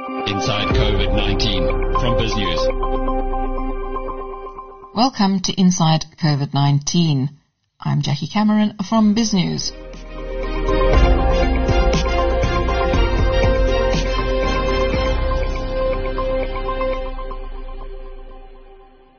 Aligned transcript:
Inside 0.00 0.68
COVID-19 0.68 2.00
from 2.00 2.16
BizNews. 2.16 2.62
Welcome 4.94 5.40
to 5.40 5.52
Inside 5.60 6.06
COVID-19. 6.16 7.28
I'm 7.78 8.00
Jackie 8.00 8.26
Cameron 8.26 8.78
from 8.88 9.14
BizNews. 9.14 9.72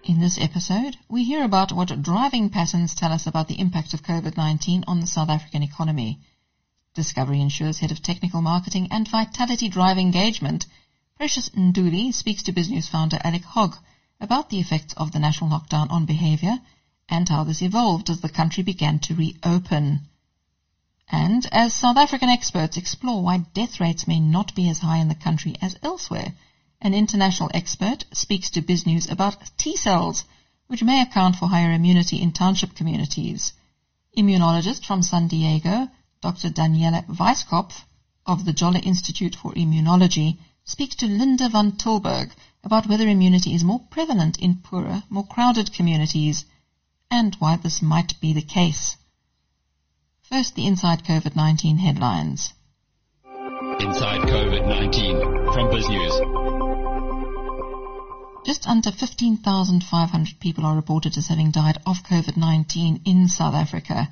In 0.03 0.19
this 0.19 0.39
episode, 0.41 0.97
we 1.07 1.23
hear 1.25 1.43
about 1.43 1.71
what 1.71 2.01
driving 2.01 2.49
patterns 2.49 2.95
tell 2.95 3.11
us 3.11 3.27
about 3.27 3.47
the 3.47 3.59
impact 3.59 3.93
of 3.93 4.01
COVID-19 4.01 4.85
on 4.87 4.99
the 4.99 5.05
South 5.05 5.29
African 5.29 5.61
economy. 5.61 6.17
Discovery 6.93 7.39
Insures 7.39 7.79
Head 7.79 7.91
of 7.91 8.01
Technical 8.01 8.41
Marketing 8.41 8.89
and 8.91 9.07
Vitality 9.07 9.69
Drive 9.69 9.97
Engagement, 9.97 10.65
Precious 11.15 11.47
Nduli 11.51 12.13
speaks 12.13 12.43
to 12.43 12.51
BizNews 12.51 12.89
founder 12.89 13.17
Alec 13.23 13.45
Hogg 13.45 13.77
about 14.19 14.49
the 14.49 14.59
effects 14.59 14.93
of 14.95 15.13
the 15.13 15.19
national 15.19 15.49
lockdown 15.51 15.89
on 15.89 16.05
behavior 16.05 16.59
and 17.07 17.29
how 17.29 17.45
this 17.45 17.61
evolved 17.61 18.09
as 18.09 18.19
the 18.19 18.27
country 18.27 18.61
began 18.61 18.99
to 18.99 19.15
reopen. 19.15 20.01
And 21.07 21.45
as 21.53 21.73
South 21.73 21.95
African 21.95 22.27
experts 22.27 22.75
explore 22.75 23.23
why 23.23 23.37
death 23.37 23.79
rates 23.79 24.05
may 24.05 24.19
not 24.19 24.53
be 24.53 24.67
as 24.67 24.79
high 24.79 24.97
in 24.97 25.07
the 25.07 25.15
country 25.15 25.55
as 25.61 25.77
elsewhere, 25.81 26.33
an 26.81 26.93
international 26.93 27.51
expert 27.53 28.03
speaks 28.11 28.49
to 28.49 28.61
BizNews 28.61 29.09
about 29.09 29.49
T 29.57 29.77
cells, 29.77 30.25
which 30.67 30.83
may 30.83 31.01
account 31.01 31.37
for 31.37 31.47
higher 31.47 31.71
immunity 31.71 32.21
in 32.21 32.33
township 32.33 32.75
communities. 32.75 33.53
Immunologist 34.17 34.85
from 34.85 35.01
San 35.01 35.29
Diego, 35.29 35.87
Dr. 36.21 36.51
Daniela 36.51 37.03
Weiskopf 37.07 37.83
of 38.27 38.45
the 38.45 38.53
Jolla 38.53 38.77
Institute 38.77 39.35
for 39.35 39.53
Immunology 39.53 40.37
speaks 40.63 40.95
to 40.97 41.07
Linda 41.07 41.49
van 41.49 41.71
Tilburg 41.71 42.31
about 42.63 42.87
whether 42.87 43.07
immunity 43.07 43.55
is 43.55 43.63
more 43.63 43.79
prevalent 43.89 44.37
in 44.37 44.57
poorer, 44.57 45.01
more 45.09 45.25
crowded 45.25 45.73
communities 45.73 46.45
and 47.09 47.35
why 47.39 47.55
this 47.55 47.81
might 47.81 48.21
be 48.21 48.33
the 48.33 48.41
case. 48.43 48.97
First, 50.21 50.53
the 50.53 50.67
Inside 50.67 51.03
COVID-19 51.03 51.79
headlines. 51.79 52.53
Inside 53.79 54.21
COVID-19 54.21 55.53
from 55.53 55.69
BizNews. 55.69 56.15
Just 58.45 58.67
under 58.67 58.91
15,500 58.91 60.39
people 60.39 60.65
are 60.67 60.75
reported 60.75 61.17
as 61.17 61.27
having 61.27 61.49
died 61.49 61.79
of 61.85 62.03
COVID-19 62.03 63.01
in 63.05 63.27
South 63.27 63.55
Africa. 63.55 64.09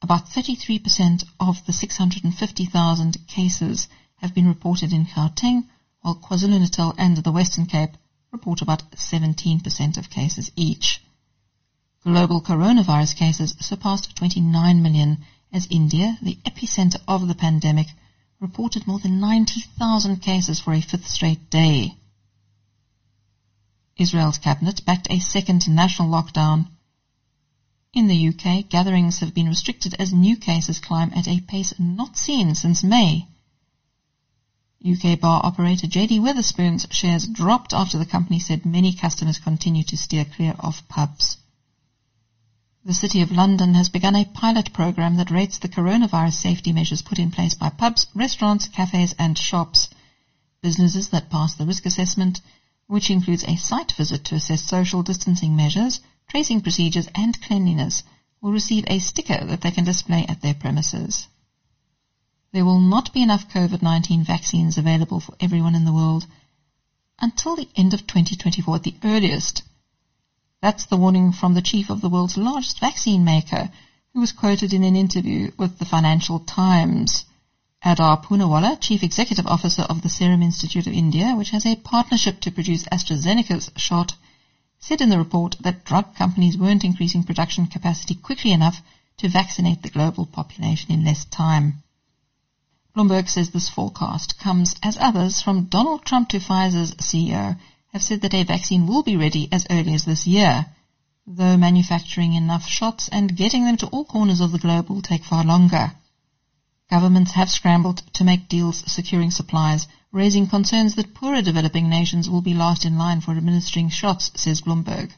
About 0.00 0.30
33% 0.30 1.24
of 1.40 1.66
the 1.66 1.72
650,000 1.72 3.26
cases 3.26 3.88
have 4.18 4.32
been 4.32 4.46
reported 4.46 4.92
in 4.92 5.06
Gauteng, 5.06 5.66
while 6.02 6.14
KwaZulu-Natal 6.14 6.94
and 6.96 7.16
the 7.16 7.32
Western 7.32 7.66
Cape 7.66 7.96
report 8.30 8.62
about 8.62 8.88
17% 8.92 9.96
of 9.96 10.08
cases 10.08 10.52
each. 10.54 11.00
Global 12.04 12.40
coronavirus 12.40 13.16
cases 13.16 13.56
surpassed 13.58 14.14
29 14.14 14.82
million 14.82 15.18
as 15.52 15.66
India, 15.68 16.16
the 16.22 16.38
epicenter 16.44 17.02
of 17.08 17.26
the 17.26 17.34
pandemic, 17.34 17.88
reported 18.38 18.86
more 18.86 19.00
than 19.00 19.18
90,000 19.18 20.18
cases 20.18 20.60
for 20.60 20.74
a 20.74 20.80
fifth 20.80 21.08
straight 21.08 21.50
day. 21.50 21.96
Israel's 23.96 24.38
cabinet 24.38 24.84
backed 24.84 25.08
a 25.10 25.18
second 25.18 25.68
national 25.68 26.08
lockdown 26.08 26.68
in 27.98 28.06
the 28.06 28.28
UK, 28.28 28.68
gatherings 28.68 29.18
have 29.18 29.34
been 29.34 29.48
restricted 29.48 29.92
as 29.98 30.12
new 30.12 30.36
cases 30.36 30.78
climb 30.78 31.12
at 31.16 31.26
a 31.26 31.40
pace 31.40 31.74
not 31.80 32.16
seen 32.16 32.54
since 32.54 32.84
May. 32.84 33.26
UK 34.88 35.18
bar 35.18 35.44
operator 35.44 35.88
JD 35.88 36.20
Wetherspoon's 36.20 36.86
shares 36.92 37.26
dropped 37.26 37.74
after 37.74 37.98
the 37.98 38.06
company 38.06 38.38
said 38.38 38.64
many 38.64 38.94
customers 38.94 39.40
continue 39.40 39.82
to 39.82 39.96
steer 39.96 40.24
clear 40.24 40.54
of 40.60 40.86
pubs. 40.88 41.38
The 42.84 42.94
City 42.94 43.20
of 43.20 43.32
London 43.32 43.74
has 43.74 43.88
begun 43.88 44.14
a 44.14 44.24
pilot 44.24 44.72
program 44.72 45.16
that 45.16 45.32
rates 45.32 45.58
the 45.58 45.68
coronavirus 45.68 46.34
safety 46.34 46.72
measures 46.72 47.02
put 47.02 47.18
in 47.18 47.32
place 47.32 47.54
by 47.54 47.70
pubs, 47.70 48.06
restaurants, 48.14 48.68
cafes 48.68 49.12
and 49.18 49.36
shops. 49.36 49.88
Businesses 50.62 51.08
that 51.08 51.30
pass 51.30 51.56
the 51.56 51.66
risk 51.66 51.84
assessment, 51.84 52.40
which 52.86 53.10
includes 53.10 53.42
a 53.42 53.56
site 53.56 53.90
visit 53.90 54.24
to 54.26 54.36
assess 54.36 54.62
social 54.62 55.02
distancing 55.02 55.56
measures, 55.56 56.00
tracing 56.28 56.60
procedures 56.60 57.08
and 57.14 57.40
cleanliness 57.42 58.02
will 58.40 58.52
receive 58.52 58.84
a 58.86 58.98
sticker 58.98 59.44
that 59.46 59.62
they 59.62 59.70
can 59.70 59.84
display 59.84 60.24
at 60.28 60.42
their 60.42 60.54
premises. 60.54 61.26
There 62.52 62.64
will 62.64 62.80
not 62.80 63.12
be 63.12 63.22
enough 63.22 63.48
COVID-19 63.48 64.26
vaccines 64.26 64.78
available 64.78 65.20
for 65.20 65.34
everyone 65.40 65.74
in 65.74 65.84
the 65.84 65.92
world 65.92 66.26
until 67.20 67.56
the 67.56 67.68
end 67.76 67.94
of 67.94 68.06
2024 68.06 68.76
at 68.76 68.82
the 68.84 68.94
earliest. 69.04 69.62
That's 70.60 70.86
the 70.86 70.96
warning 70.96 71.32
from 71.32 71.54
the 71.54 71.62
chief 71.62 71.90
of 71.90 72.00
the 72.00 72.08
world's 72.08 72.36
largest 72.36 72.78
vaccine 72.80 73.24
maker, 73.24 73.70
who 74.12 74.20
was 74.20 74.32
quoted 74.32 74.72
in 74.72 74.82
an 74.82 74.96
interview 74.96 75.50
with 75.56 75.78
the 75.78 75.84
Financial 75.84 76.40
Times. 76.40 77.24
Adar 77.84 78.20
Poonawalla, 78.20 78.80
Chief 78.80 79.02
Executive 79.02 79.46
Officer 79.46 79.82
of 79.82 80.02
the 80.02 80.08
Serum 80.08 80.42
Institute 80.42 80.86
of 80.86 80.92
India, 80.92 81.34
which 81.36 81.50
has 81.50 81.64
a 81.64 81.76
partnership 81.76 82.40
to 82.40 82.50
produce 82.50 82.84
AstraZeneca's 82.84 83.70
shot, 83.76 84.14
said 84.80 85.00
in 85.00 85.08
the 85.08 85.18
report 85.18 85.56
that 85.60 85.84
drug 85.84 86.14
companies 86.14 86.56
weren't 86.56 86.84
increasing 86.84 87.24
production 87.24 87.66
capacity 87.66 88.14
quickly 88.14 88.52
enough 88.52 88.80
to 89.16 89.28
vaccinate 89.28 89.82
the 89.82 89.90
global 89.90 90.24
population 90.24 90.92
in 90.92 91.04
less 91.04 91.24
time. 91.24 91.82
Bloomberg 92.94 93.28
says 93.28 93.50
this 93.50 93.68
forecast 93.68 94.38
comes 94.38 94.74
as 94.82 94.96
others 94.98 95.40
from 95.42 95.64
Donald 95.64 96.04
Trump 96.04 96.28
to 96.28 96.38
Pfizer's 96.38 96.94
CEO 96.94 97.58
have 97.92 98.02
said 98.02 98.20
that 98.20 98.34
a 98.34 98.44
vaccine 98.44 98.86
will 98.86 99.02
be 99.02 99.16
ready 99.16 99.48
as 99.52 99.66
early 99.70 99.94
as 99.94 100.04
this 100.04 100.26
year, 100.26 100.66
though 101.26 101.56
manufacturing 101.56 102.34
enough 102.34 102.66
shots 102.66 103.08
and 103.08 103.36
getting 103.36 103.64
them 103.64 103.76
to 103.76 103.86
all 103.88 104.04
corners 104.04 104.40
of 104.40 104.52
the 104.52 104.58
globe 104.58 104.88
will 104.88 105.02
take 105.02 105.24
far 105.24 105.44
longer. 105.44 105.92
Governments 106.90 107.32
have 107.32 107.50
scrambled 107.50 107.98
to 108.14 108.24
make 108.24 108.48
deals 108.48 108.82
securing 108.90 109.30
supplies, 109.30 109.86
raising 110.12 110.46
concerns 110.46 110.94
that 110.94 111.14
poorer 111.14 111.42
developing 111.42 111.88
nations 111.88 112.28
will 112.30 112.40
be 112.40 112.54
last 112.54 112.84
in 112.84 112.96
line 112.96 113.20
for 113.20 113.32
administering 113.32 113.90
shots, 113.90 114.30
says 114.34 114.62
Bloomberg. 114.62 115.10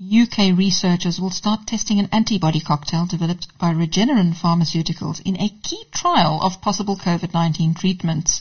UK 0.00 0.56
researchers 0.56 1.20
will 1.20 1.30
start 1.30 1.66
testing 1.66 1.98
an 1.98 2.08
antibody 2.10 2.58
cocktail 2.58 3.04
developed 3.04 3.46
by 3.58 3.70
Regeneron 3.70 4.32
Pharmaceuticals 4.34 5.20
in 5.26 5.38
a 5.38 5.50
key 5.62 5.84
trial 5.92 6.40
of 6.42 6.62
possible 6.62 6.96
COVID-19 6.96 7.78
treatments. 7.78 8.40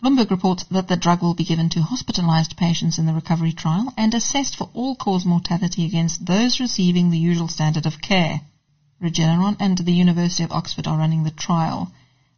Bloomberg 0.00 0.30
reports 0.30 0.62
that 0.70 0.86
the 0.86 0.96
drug 0.96 1.20
will 1.20 1.34
be 1.34 1.44
given 1.44 1.68
to 1.70 1.82
hospitalized 1.82 2.56
patients 2.56 2.98
in 2.98 3.06
the 3.06 3.12
recovery 3.12 3.52
trial 3.52 3.92
and 3.96 4.14
assessed 4.14 4.54
for 4.54 4.70
all-cause 4.74 5.24
mortality 5.24 5.84
against 5.84 6.24
those 6.24 6.60
receiving 6.60 7.10
the 7.10 7.18
usual 7.18 7.48
standard 7.48 7.86
of 7.86 8.00
care. 8.00 8.40
Regeneron 9.02 9.56
and 9.58 9.78
the 9.78 9.92
University 9.92 10.44
of 10.44 10.52
Oxford 10.52 10.86
are 10.86 10.98
running 10.98 11.24
the 11.24 11.32
trial. 11.32 11.90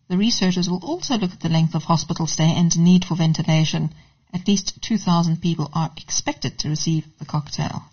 The 0.08 0.18
researchers 0.18 0.68
will 0.68 0.84
also 0.84 1.16
look 1.16 1.32
at 1.32 1.40
the 1.40 1.48
length 1.48 1.74
of 1.74 1.84
hospital 1.84 2.26
stay 2.26 2.52
and 2.54 2.78
need 2.78 3.04
for 3.04 3.14
ventilation. 3.16 3.94
At 4.32 4.46
least 4.46 4.82
2,000 4.82 5.40
people 5.40 5.70
are 5.72 5.90
expected 5.96 6.58
to 6.58 6.68
receive 6.68 7.06
the 7.18 7.24
cocktail. 7.24 7.84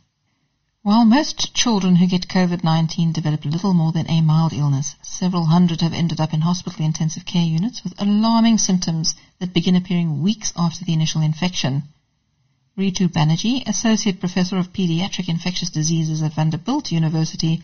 While 0.84 1.06
most 1.06 1.54
children 1.54 1.98
who 1.98 2.08
get 2.08 2.28
COVID-19 2.28 3.14
develop 3.14 3.46
little 3.46 3.74
more 3.74 3.92
than 3.92 4.10
a 4.10 4.22
mild 4.22 4.52
illness, 4.52 4.96
several 5.04 5.46
hundred 5.46 5.82
have 5.82 5.94
ended 5.94 6.20
up 6.20 6.34
in 6.34 6.42
hospital 6.42 6.84
intensive 6.84 7.24
care 7.24 7.46
units 7.46 7.84
with 7.84 8.02
alarming 8.02 8.58
symptoms 8.58 9.14
that 9.40 9.54
begin 9.54 9.76
appearing 9.76 10.24
weeks 10.24 10.52
after 10.58 10.84
the 10.84 10.94
initial 10.94 11.22
infection. 11.22 11.84
Ritu 12.76 13.08
Banerjee, 13.10 13.68
Associate 13.68 14.20
Professor 14.20 14.58
of 14.58 14.74
Pediatric 14.74 15.30
Infectious 15.30 15.70
Diseases 15.70 16.24
at 16.24 16.34
Vanderbilt 16.34 16.92
University, 16.92 17.62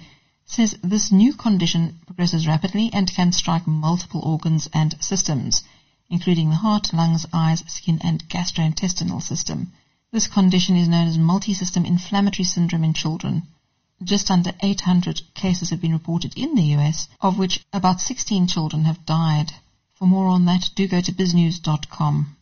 says 0.49 0.77
this 0.81 1.11
new 1.11 1.33
condition 1.33 1.99
progresses 2.05 2.47
rapidly 2.47 2.89
and 2.93 3.13
can 3.13 3.33
strike 3.33 3.67
multiple 3.67 4.21
organs 4.21 4.69
and 4.73 4.95
systems, 5.03 5.61
including 6.09 6.49
the 6.49 6.55
heart, 6.55 6.93
lungs, 6.93 7.25
eyes, 7.33 7.65
skin, 7.67 7.99
and 8.01 8.27
gastrointestinal 8.29 9.21
system. 9.21 9.73
This 10.09 10.27
condition 10.27 10.77
is 10.77 10.87
known 10.87 11.07
as 11.09 11.17
multi-system 11.17 11.85
inflammatory 11.85 12.45
syndrome 12.45 12.85
in 12.85 12.93
children. 12.93 13.43
Just 14.01 14.31
under 14.31 14.53
800 14.61 15.21
cases 15.33 15.69
have 15.69 15.81
been 15.81 15.91
reported 15.91 16.33
in 16.37 16.55
the 16.55 16.77
US, 16.77 17.09
of 17.19 17.37
which 17.37 17.65
about 17.73 17.99
16 17.99 18.47
children 18.47 18.85
have 18.85 19.05
died. 19.05 19.51
For 19.95 20.07
more 20.07 20.27
on 20.27 20.45
that, 20.45 20.69
do 20.75 20.87
go 20.87 21.01
to 21.01 21.11
biznews.com. 21.11 22.37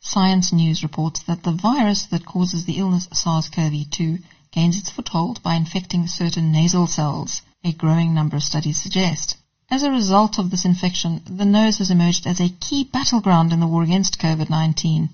Science 0.00 0.52
News 0.52 0.82
reports 0.82 1.22
that 1.22 1.44
the 1.44 1.52
virus 1.52 2.04
that 2.04 2.26
causes 2.26 2.66
the 2.66 2.76
illness 2.76 3.08
SARS-CoV-2 3.12 4.22
gains 4.52 4.78
its 4.78 4.90
foothold 4.90 5.42
by 5.42 5.54
infecting 5.54 6.06
certain 6.06 6.52
nasal 6.52 6.86
cells, 6.86 7.42
a 7.64 7.72
growing 7.72 8.14
number 8.14 8.36
of 8.36 8.42
studies 8.42 8.80
suggest. 8.80 9.36
As 9.68 9.82
a 9.82 9.90
result 9.90 10.38
of 10.38 10.50
this 10.50 10.64
infection, 10.64 11.22
the 11.28 11.44
nose 11.44 11.78
has 11.78 11.90
emerged 11.90 12.26
as 12.26 12.40
a 12.40 12.48
key 12.48 12.84
battleground 12.84 13.52
in 13.52 13.60
the 13.60 13.66
war 13.66 13.82
against 13.82 14.20
COVID-19. 14.20 15.08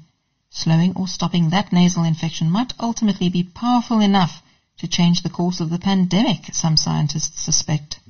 Slowing 0.51 0.93
or 0.95 1.09
stopping 1.09 1.49
that 1.49 1.73
nasal 1.73 2.05
infection 2.05 2.51
might 2.51 2.75
ultimately 2.79 3.31
be 3.31 3.43
powerful 3.43 4.01
enough 4.01 4.43
to 4.79 4.87
change 4.87 5.23
the 5.23 5.31
course 5.31 5.61
of 5.61 5.71
the 5.71 5.79
pandemic, 5.79 6.55
some 6.55 6.77
scientists 6.77 7.41
suspect. 7.41 8.01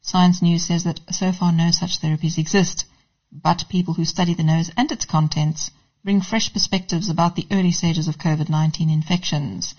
Science 0.00 0.40
News 0.40 0.64
says 0.64 0.84
that 0.84 1.00
so 1.10 1.32
far 1.32 1.52
no 1.52 1.70
such 1.70 2.00
therapies 2.00 2.38
exist, 2.38 2.86
but 3.30 3.68
people 3.68 3.94
who 3.94 4.04
study 4.04 4.32
the 4.32 4.42
nose 4.42 4.70
and 4.76 4.90
its 4.90 5.04
contents 5.04 5.70
bring 6.04 6.20
fresh 6.20 6.52
perspectives 6.52 7.08
about 7.08 7.36
the 7.36 7.46
early 7.50 7.72
stages 7.72 8.08
of 8.08 8.18
COVID-19 8.18 8.92
infections. 8.92 9.74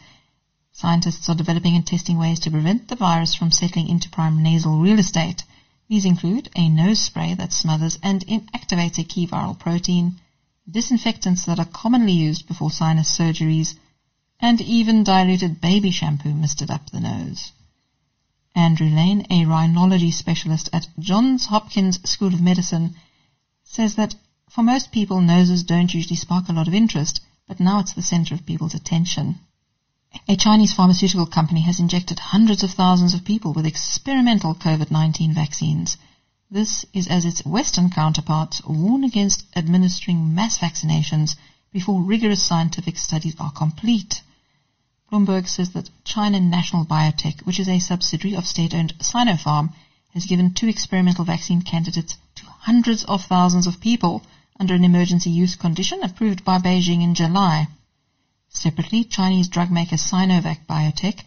Scientists 0.77 1.30
are 1.30 1.36
developing 1.36 1.74
and 1.74 1.88
testing 1.88 2.18
ways 2.18 2.38
to 2.38 2.51
prevent 2.51 2.89
the 2.89 2.98
virus 2.98 3.33
from 3.33 3.50
settling 3.50 3.88
into 3.88 4.10
prime 4.10 4.44
nasal 4.44 4.77
real 4.77 5.00
estate. 5.00 5.42
These 5.88 6.04
include 6.04 6.50
a 6.54 6.68
nose 6.68 7.00
spray 7.00 7.33
that 7.36 7.54
smothers 7.54 7.98
and 8.04 8.27
inactivates 8.27 9.00
a 9.00 9.06
key 9.06 9.25
viral 9.25 9.57
protein, 9.57 10.19
disinfectants 10.69 11.45
that 11.45 11.60
are 11.60 11.66
commonly 11.66 12.12
used 12.12 12.45
before 12.45 12.72
sinus 12.72 13.18
surgeries, 13.18 13.75
and 14.42 14.60
even 14.60 15.06
diluted 15.06 15.62
baby 15.62 15.92
shampoo 15.92 16.33
misted 16.33 16.69
up 16.69 16.89
the 16.89 17.00
nose. 17.00 17.54
Andrew 18.54 18.89
Lane, 18.89 19.25
a 19.30 19.45
rhinology 19.45 20.12
specialist 20.12 20.68
at 20.74 20.89
Johns 21.00 21.45
Hopkins 21.45 22.01
School 22.04 22.33
of 22.33 22.42
Medicine, 22.42 22.95
says 23.63 23.95
that 23.95 24.13
for 24.50 24.62
most 24.62 24.92
people, 24.92 25.22
noses 25.22 25.63
don't 25.63 25.94
usually 25.94 26.18
spark 26.18 26.50
a 26.50 26.54
lot 26.54 26.68
of 26.68 26.74
interest, 26.74 27.22
but 27.48 27.62
now 27.62 27.80
it's 27.80 27.94
the 27.94 28.01
center 28.01 28.36
of 28.36 28.45
people's 28.45 28.75
attention. 28.75 29.39
A 30.29 30.35
Chinese 30.38 30.71
pharmaceutical 30.71 31.25
company 31.25 31.62
has 31.62 31.79
injected 31.79 32.19
hundreds 32.19 32.63
of 32.63 32.71
thousands 32.71 33.13
of 33.13 33.25
people 33.25 33.51
with 33.51 33.65
experimental 33.65 34.56
COVID-19 34.56 35.33
vaccines. 35.33 35.97
This 36.50 36.85
is 36.94 37.07
as 37.07 37.25
its 37.25 37.45
Western 37.45 37.89
counterparts 37.89 38.63
warn 38.63 39.03
against 39.03 39.45
administering 39.56 40.33
mass 40.33 40.57
vaccinations 40.57 41.35
before 41.73 42.01
rigorous 42.01 42.41
scientific 42.41 42.97
studies 42.97 43.35
are 43.39 43.51
complete. 43.51 44.21
Bloomberg 45.12 45.47
says 45.47 45.71
that 45.71 45.89
China 46.06 46.39
National 46.39 46.85
Biotech, 46.85 47.45
which 47.45 47.59
is 47.59 47.67
a 47.67 47.79
subsidiary 47.79 48.35
of 48.35 48.47
state-owned 48.47 48.97
Sinopharm, 49.00 49.73
has 50.13 50.25
given 50.25 50.53
two 50.53 50.69
experimental 50.69 51.25
vaccine 51.25 51.62
candidates 51.62 52.17
to 52.35 52.45
hundreds 52.45 53.03
of 53.03 53.25
thousands 53.25 53.67
of 53.67 53.81
people 53.81 54.23
under 54.59 54.73
an 54.73 54.85
emergency 54.85 55.29
use 55.29 55.56
condition 55.56 56.01
approved 56.01 56.45
by 56.45 56.57
Beijing 56.57 57.03
in 57.03 57.13
July. 57.15 57.67
Separately, 58.57 59.04
Chinese 59.04 59.50
drug 59.50 59.69
maker 59.69 59.98
Sinovac 59.98 60.66
Biotech 60.66 61.25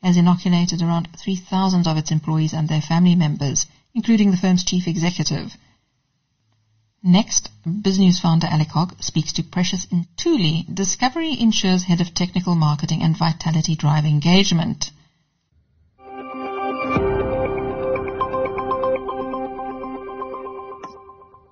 has 0.00 0.16
inoculated 0.16 0.80
around 0.80 1.08
3,000 1.16 1.88
of 1.88 1.96
its 1.96 2.12
employees 2.12 2.52
and 2.52 2.68
their 2.68 2.80
family 2.80 3.16
members, 3.16 3.66
including 3.94 4.30
the 4.30 4.36
firm's 4.36 4.62
chief 4.62 4.86
executive. 4.86 5.56
Next, 7.02 7.50
BizNews 7.66 8.20
founder 8.20 8.46
Alec 8.46 8.68
Hogg 8.68 9.02
speaks 9.02 9.32
to 9.32 9.42
Precious 9.42 9.86
Ntuli, 9.86 10.72
Discovery 10.72 11.32
Insure's 11.32 11.82
head 11.82 12.00
of 12.00 12.14
technical 12.14 12.54
marketing 12.54 13.02
and 13.02 13.16
Vitality 13.16 13.74
Drive 13.74 14.04
engagement. 14.04 14.92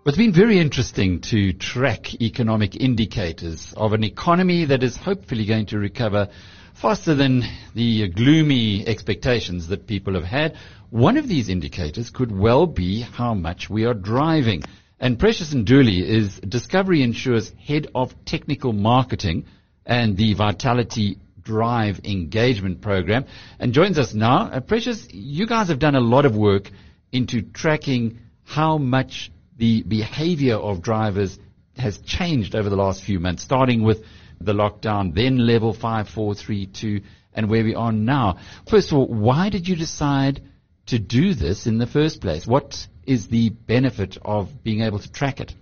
It's 0.08 0.17
been 0.17 0.32
very 0.32 0.61
interesting 0.61 1.20
to 1.32 1.53
track 1.53 2.14
economic 2.23 2.76
indicators 2.76 3.75
of 3.76 3.93
an 3.93 4.05
economy 4.05 4.64
that 4.67 4.85
is 4.85 4.97
hopefully 4.97 5.44
going 5.47 5.67
to 5.67 5.79
recover 5.81 6.29
faster 6.75 7.17
than 7.17 7.43
the 7.75 8.08
gloomy 8.11 8.87
expectations 8.87 9.67
that 9.67 9.88
people 9.88 10.14
have 10.14 10.23
had. 10.23 10.55
One 10.91 11.17
of 11.17 11.26
these 11.26 11.49
indicators 11.49 12.11
could 12.11 12.31
well 12.31 12.69
be 12.69 13.00
how 13.00 13.35
much 13.35 13.69
we 13.69 13.85
are 13.85 13.94
driving. 13.94 14.62
And 15.00 15.19
Precious 15.19 15.53
Ntuli 15.53 16.05
is 16.05 16.38
Discovery 16.38 17.03
Insure's 17.03 17.53
head 17.67 17.88
of 17.93 18.14
technical 18.25 18.73
marketing 18.73 19.47
and 19.85 20.17
the 20.17 20.35
Vitality 20.35 21.19
Drive 21.43 22.03
engagement 22.05 22.81
program 22.81 23.25
and 23.58 23.73
joins 23.73 23.99
us 23.99 24.14
now. 24.14 24.53
Uh, 24.53 24.61
Precious, 24.61 25.08
you 25.11 25.49
guys 25.49 25.67
have 25.67 25.81
done 25.81 25.97
a 25.97 26.00
lot 26.00 26.26
of 26.26 26.37
work 26.37 26.70
into 27.11 27.43
tracking 27.43 28.20
how 28.44 28.79
much 28.79 29.32
the 29.56 29.82
behavior 29.82 30.56
of 30.56 30.82
drivers 30.82 31.38
has 31.76 31.99
changed 31.99 32.55
over 32.55 32.69
the 32.69 32.76
last 32.76 33.03
few 33.03 33.20
months, 33.20 33.43
starting 33.43 33.82
with 33.82 34.05
the 34.41 34.53
lockdown, 34.53 35.14
then 35.14 35.38
level 35.38 35.73
5, 35.73 36.08
4, 36.08 36.35
3, 36.35 36.67
2, 36.67 37.00
and 37.35 37.49
where 37.49 37.64
we 37.64 37.75
are 37.75 37.93
now. 37.93 38.38
First 38.69 38.93
of 38.93 38.99
all, 38.99 39.06
why 39.06 39.49
did 39.50 39.69
you 39.69 39.76
decide 39.76 40.43
to 40.87 40.99
do 40.99 41.35
this 41.35 41.67
in 41.67 41.79
the 41.79 41.87
first 41.87 42.20
place? 42.20 42.47
What 42.47 42.87
is 43.06 43.29
the 43.29 43.50
benefit 43.50 44.19
of 44.23 44.62
being 44.62 44.82
able 44.82 44.99
to 44.99 45.11
track 45.11 45.41
it? 45.41 45.55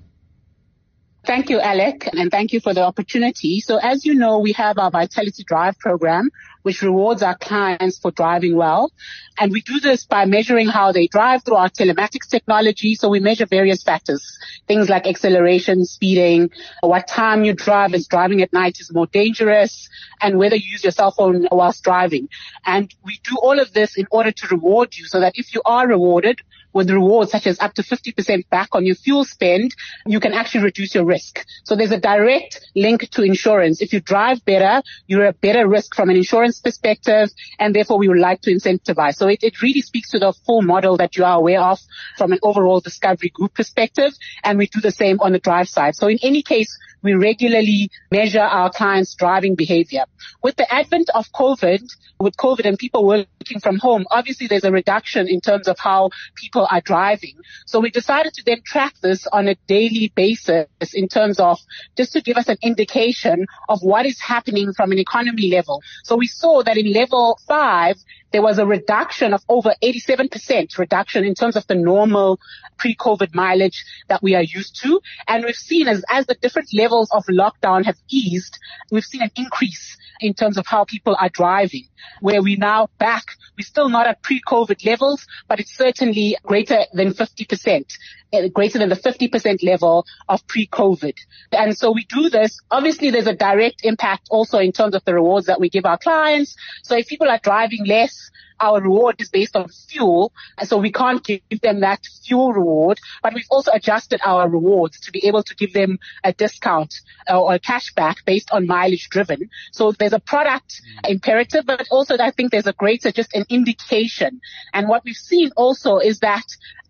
Thank 1.27 1.49
you, 1.49 1.59
Alec, 1.59 2.07
and 2.13 2.31
thank 2.31 2.53
you 2.53 2.61
for 2.61 2.75
the 2.75 2.83
opportunity. 2.83 3.59
So 3.61 3.79
as 3.79 4.05
you 4.05 4.15
know, 4.15 4.41
we 4.41 4.53
have 4.53 4.77
our 4.77 4.91
Vitality 4.91 5.43
Drive 5.43 5.79
program, 5.79 6.29
which 6.65 6.83
rewards 6.83 7.23
our 7.23 7.35
clients 7.35 7.99
for 7.99 8.11
driving 8.11 8.57
well. 8.57 8.93
And 9.39 9.51
we 9.51 9.63
do 9.63 9.81
this 9.81 10.05
by 10.05 10.27
measuring 10.27 10.69
how 10.69 10.93
they 10.93 11.07
drive 11.07 11.43
through 11.43 11.55
our 11.55 11.71
telematics 11.71 12.29
technology. 12.29 12.95
So 12.95 13.09
we 13.09 13.21
measure 13.21 13.47
various 13.47 13.83
factors, 13.83 14.39
things 14.69 14.91
like 14.91 15.07
acceleration, 15.07 15.87
speeding, 15.87 16.51
what 16.83 17.09
time 17.09 17.43
you 17.43 17.55
drive, 17.55 17.95
is 17.95 18.07
driving 18.07 18.43
at 18.43 18.53
night 18.53 18.79
is 18.81 18.93
more 18.93 19.07
dangerous, 19.07 19.89
and 20.21 20.37
whether 20.37 20.57
you 20.57 20.73
use 20.73 20.85
your 20.85 20.93
cell 20.93 21.11
phone 21.11 21.49
whilst 21.51 21.83
driving. 21.85 22.29
And 22.67 22.95
we 23.03 23.19
do 23.25 23.39
all 23.43 23.59
of 23.59 23.73
this 23.73 23.97
in 23.97 24.07
order 24.11 24.31
to 24.31 24.49
reward 24.49 24.95
you 24.95 25.07
so 25.07 25.21
that 25.21 25.33
if 25.37 25.55
you 25.55 25.63
are 25.65 25.89
rewarded, 25.89 26.41
with 26.75 26.91
rewards 26.91 27.31
such 27.31 27.47
as 27.47 27.59
up 27.61 27.73
to 27.75 27.83
50% 27.83 28.49
back 28.51 28.69
on 28.73 28.85
your 28.85 28.97
fuel 28.97 29.25
spend, 29.25 29.75
you 30.07 30.21
can 30.21 30.35
actually 30.35 30.65
reduce 30.65 30.95
your 30.95 31.05
risk. 31.05 31.45
So 31.63 31.77
there's 31.77 31.93
a 31.93 32.01
direct 32.01 32.61
link 32.75 33.09
to 33.11 33.23
insurance. 33.23 33.81
If 33.81 33.93
you 33.93 34.01
drive 34.01 34.45
better, 34.45 34.83
you're 35.07 35.27
a 35.27 35.33
better 35.33 35.67
risk 35.67 35.95
from 35.95 36.11
an 36.11 36.17
insurance 36.17 36.61
perspective, 36.61 37.31
and 37.59 37.75
therefore 37.75 37.99
we 37.99 38.09
would 38.09 38.19
like 38.19 38.43
to 38.43 38.53
incentivize. 38.53 39.15
So 39.15 39.29
it, 39.29 39.43
it 39.43 39.63
really 39.63 39.81
speaks 39.81 40.11
to 40.11 40.19
the 40.19 40.33
full 40.45 40.63
model 40.63 40.97
that 40.99 41.17
you 41.17 41.25
are 41.25 41.39
aware 41.39 41.61
of 41.61 41.79
from 42.19 42.33
an 42.33 42.41
overall 42.43 42.81
discovery 42.81 43.31
group 43.31 43.55
perspective, 43.55 44.13
and 44.43 44.59
we 44.59 44.67
do 44.67 44.81
the 44.81 44.91
same 44.91 45.21
on 45.21 45.33
the 45.33 45.39
drive 45.39 45.69
side. 45.69 45.95
So 45.95 46.09
in 46.09 46.19
any 46.23 46.43
case, 46.43 46.77
we 47.05 47.13
regularly 47.13 47.91
measure 48.11 48.41
our 48.41 48.71
clients' 48.71 49.15
driving 49.15 49.55
behavior. 49.55 50.07
With 50.43 50.57
the 50.57 50.73
advent 50.73 51.11
of 51.15 51.31
COVID, 51.33 51.83
with 52.21 52.37
COVID 52.37 52.65
and 52.67 52.79
people 52.79 53.07
working 53.07 53.61
from 53.61 53.79
home, 53.79 54.07
obviously 54.11 54.47
there's 54.47 54.65
a 54.65 54.73
reduction 54.73 55.29
in 55.29 55.41
terms 55.41 55.69
of 55.69 55.79
how 55.79 56.11
people 56.35 56.67
are 56.71 56.81
driving. 56.81 57.37
So 57.67 57.81
we 57.81 57.91
decided 57.91 58.35
to 58.35 58.45
then 58.45 58.63
track 58.65 58.95
this 59.01 59.27
on 59.27 59.49
a 59.49 59.55
daily 59.67 60.13
basis 60.15 60.67
in 60.95 61.09
terms 61.09 61.39
of 61.41 61.59
just 61.97 62.13
to 62.13 62.21
give 62.21 62.37
us 62.37 62.49
an 62.49 62.59
indication 62.63 63.47
of 63.69 63.83
what 63.83 64.07
is 64.07 64.21
happening 64.21 64.73
from 64.73 64.93
an 64.93 64.99
economy 64.99 65.51
level. 65.51 65.83
So 66.05 66.17
we 66.17 66.27
saw 66.27 66.63
that 66.63 66.77
in 66.77 66.93
level 66.93 67.39
five, 67.47 67.97
there 68.35 68.43
was 68.43 68.59
a 68.59 68.67
reduction 68.67 69.33
of 69.33 69.45
over 69.49 69.77
87% 69.81 70.77
reduction 70.77 71.23
in 71.23 71.37
terms 71.37 71.55
of 71.55 71.65
the 71.69 71.77
normal 71.77 72.41
pre-COVID 72.79 73.33
mileage 73.33 73.85
that 74.09 74.25
we 74.25 74.35
are 74.35 74.43
used 74.43 74.83
to. 74.83 75.01
And 75.29 75.45
we've 75.45 75.55
seen 75.55 75.87
as, 75.87 76.05
as 76.11 76.27
the 76.27 76.35
different 76.35 76.75
levels 76.75 77.13
of 77.13 77.25
lockdown 77.27 77.85
have 77.85 77.97
eased, 78.11 78.59
we've 78.91 79.05
seen 79.05 79.23
an 79.23 79.31
increase 79.37 79.97
in 80.19 80.35
terms 80.35 80.59
of 80.59 80.67
how 80.67 80.85
people 80.85 81.17
are 81.17 81.29
driving, 81.29 81.87
where 82.21 82.43
we 82.43 82.57
now 82.57 82.89
back, 82.99 83.25
we're 83.57 83.65
still 83.65 83.89
not 83.89 84.09
at 84.09 84.23
pre-COVID 84.23 84.85
levels, 84.85 85.27
but 85.49 85.61
it's 85.61 85.77
certainly 85.77 86.37
greater 86.43 86.85
than 86.93 87.13
50%, 87.13 87.85
eh, 88.33 88.49
greater 88.49 88.79
than 88.79 88.89
the 88.89 88.97
50% 88.97 89.63
level 89.63 90.07
of 90.29 90.45
pre-COVID. 90.49 91.15
And 91.53 91.77
so 91.77 91.93
we 91.93 92.05
do 92.07 92.31
this. 92.31 92.59
Obviously, 92.71 93.11
there's 93.11 93.27
a 93.27 93.35
direct 93.35 93.85
impact 93.85 94.29
also 94.31 94.59
in 94.59 94.73
terms 94.73 94.95
of 94.95 95.05
the 95.05 95.15
rewards 95.15 95.47
that 95.47 95.61
we 95.61 95.69
give 95.69 95.87
our 95.87 95.99
clients. 95.99 96.57
So 96.83 96.97
if 96.97 97.07
people 97.07 97.29
are 97.29 97.41
driving 97.43 97.85
less, 97.85 98.24
our 98.61 98.81
reward 98.81 99.21
is 99.21 99.29
based 99.29 99.57
on 99.57 99.69
fuel. 99.69 100.33
So 100.63 100.79
we 100.79 100.93
can't 100.93 101.25
give 101.25 101.61
them 101.63 101.81
that 101.81 102.01
fuel 102.25 102.53
reward, 102.53 102.99
but 103.23 103.35
we've 103.35 103.47
also 103.51 103.71
adjusted 103.73 104.21
our 104.25 104.49
rewards 104.49 105.01
to 105.01 105.13
be 105.13 105.27
able 105.27 105.43
to 105.43 105.55
give 105.55 105.73
them 105.73 105.99
a 106.23 106.33
discount 106.33 106.95
uh, 107.29 107.41
or 107.41 107.55
a 107.55 107.59
cashback 107.59 108.25
based 108.25 108.51
on 108.53 108.67
mileage 108.67 109.09
driven. 109.09 109.51
So 109.73 109.93
there's 109.93 110.13
a 110.13 110.21
product 110.21 110.81
imperative, 111.09 111.67
but 111.67 111.87
also 111.91 112.17
I 112.19 112.31
think 112.31 112.51
there's 112.51 112.67
a 112.67 112.73
greater 112.73 113.13
just 113.13 113.35
an 113.35 113.45
indication. 113.49 114.41
And 114.73 114.89
what 114.89 115.05
we've 115.05 115.17
seen 115.17 115.51
also 115.57 115.99
is 115.99 116.21
that 116.21 116.47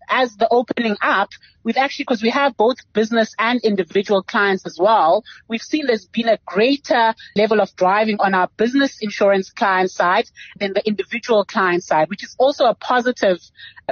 as 0.09 0.35
the 0.37 0.47
opening 0.51 0.95
up, 1.01 1.29
we've 1.65 1.75
actually, 1.77 2.03
because 2.03 2.21
we 2.21 2.29
have 2.29 2.55
both 2.55 2.77
business 2.93 3.35
and 3.37 3.59
individual 3.61 4.23
clients 4.23 4.65
as 4.65 4.77
well, 4.79 5.25
we've 5.49 5.61
seen 5.61 5.87
there's 5.87 6.05
been 6.05 6.29
a 6.29 6.37
greater 6.45 7.13
level 7.35 7.59
of 7.59 7.75
driving 7.75 8.17
on 8.19 8.33
our 8.33 8.47
business 8.55 8.99
insurance 9.01 9.49
client 9.49 9.91
side 9.91 10.29
than 10.59 10.73
the 10.73 10.87
individual 10.87 11.43
client 11.43 11.83
side, 11.83 12.07
which 12.09 12.23
is 12.23 12.35
also 12.39 12.65
a 12.65 12.75
positive 12.75 13.39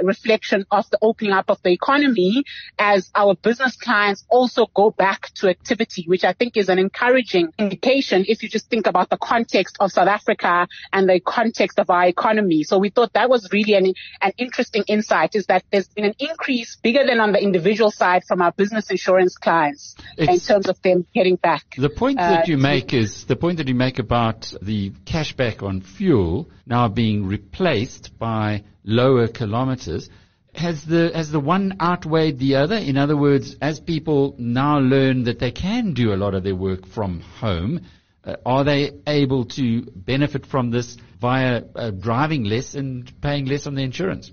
reflection 0.02 0.64
of 0.70 0.88
the 0.90 0.98
opening 1.02 1.32
up 1.32 1.50
of 1.50 1.60
the 1.62 1.70
economy 1.70 2.44
as 2.78 3.10
our 3.14 3.34
business 3.34 3.76
clients 3.76 4.24
also 4.28 4.66
go 4.74 4.90
back 4.90 5.32
to 5.34 5.48
activity, 5.48 6.04
which 6.06 6.24
I 6.24 6.32
think 6.32 6.56
is 6.56 6.68
an 6.68 6.78
encouraging 6.78 7.52
indication 7.58 8.24
if 8.28 8.42
you 8.42 8.48
just 8.48 8.70
think 8.70 8.86
about 8.86 9.10
the 9.10 9.16
context 9.16 9.76
of 9.80 9.92
South 9.92 10.08
Africa 10.08 10.68
and 10.92 11.08
the 11.08 11.20
context 11.20 11.78
of 11.78 11.90
our 11.90 12.06
economy. 12.06 12.62
So 12.62 12.78
we 12.78 12.90
thought 12.90 13.12
that 13.14 13.28
was 13.28 13.48
really 13.52 13.74
an, 13.74 13.92
an 14.20 14.32
interesting 14.38 14.84
insight 14.86 15.34
is 15.34 15.46
that 15.46 15.64
there's 15.72 15.88
been 15.88 16.04
an 16.04 16.14
increase 16.18 16.76
bigger 16.76 17.04
than 17.04 17.20
on 17.20 17.32
the 17.32 17.42
individual 17.42 17.63
side 17.90 18.24
from 18.24 18.42
our 18.42 18.52
business 18.52 18.90
insurance 18.90 19.36
clients 19.36 19.96
it's, 20.16 20.32
in 20.32 20.40
terms 20.40 20.68
of 20.68 20.80
them 20.82 21.06
getting 21.14 21.36
back. 21.36 21.62
The 21.76 21.90
point 21.90 22.18
uh, 22.18 22.30
that 22.30 22.48
you 22.48 22.56
make 22.56 22.92
is 22.92 23.24
the 23.24 23.36
point 23.36 23.58
that 23.58 23.68
you 23.68 23.74
make 23.74 23.98
about 23.98 24.52
the 24.62 24.90
cashback 25.04 25.62
on 25.62 25.80
fuel 25.80 26.48
now 26.66 26.88
being 26.88 27.26
replaced 27.26 28.18
by 28.18 28.64
lower 28.84 29.28
kilometers. 29.28 30.08
Has 30.54 30.84
the 30.84 31.10
has 31.14 31.32
the 31.32 31.40
one 31.40 31.76
outweighed 31.80 32.38
the 32.38 32.56
other? 32.56 32.76
In 32.76 32.96
other 32.96 33.16
words, 33.16 33.56
as 33.60 33.80
people 33.80 34.36
now 34.38 34.78
learn 34.78 35.24
that 35.24 35.40
they 35.40 35.50
can 35.50 35.94
do 35.94 36.12
a 36.12 36.16
lot 36.16 36.34
of 36.34 36.44
their 36.44 36.54
work 36.54 36.86
from 36.86 37.20
home, 37.20 37.80
uh, 38.24 38.36
are 38.46 38.62
they 38.62 38.92
able 39.06 39.46
to 39.46 39.82
benefit 39.82 40.46
from 40.46 40.70
this 40.70 40.96
via 41.20 41.62
uh, 41.74 41.90
driving 41.90 42.44
less 42.44 42.74
and 42.74 43.12
paying 43.20 43.46
less 43.46 43.66
on 43.66 43.74
the 43.74 43.82
insurance? 43.82 44.30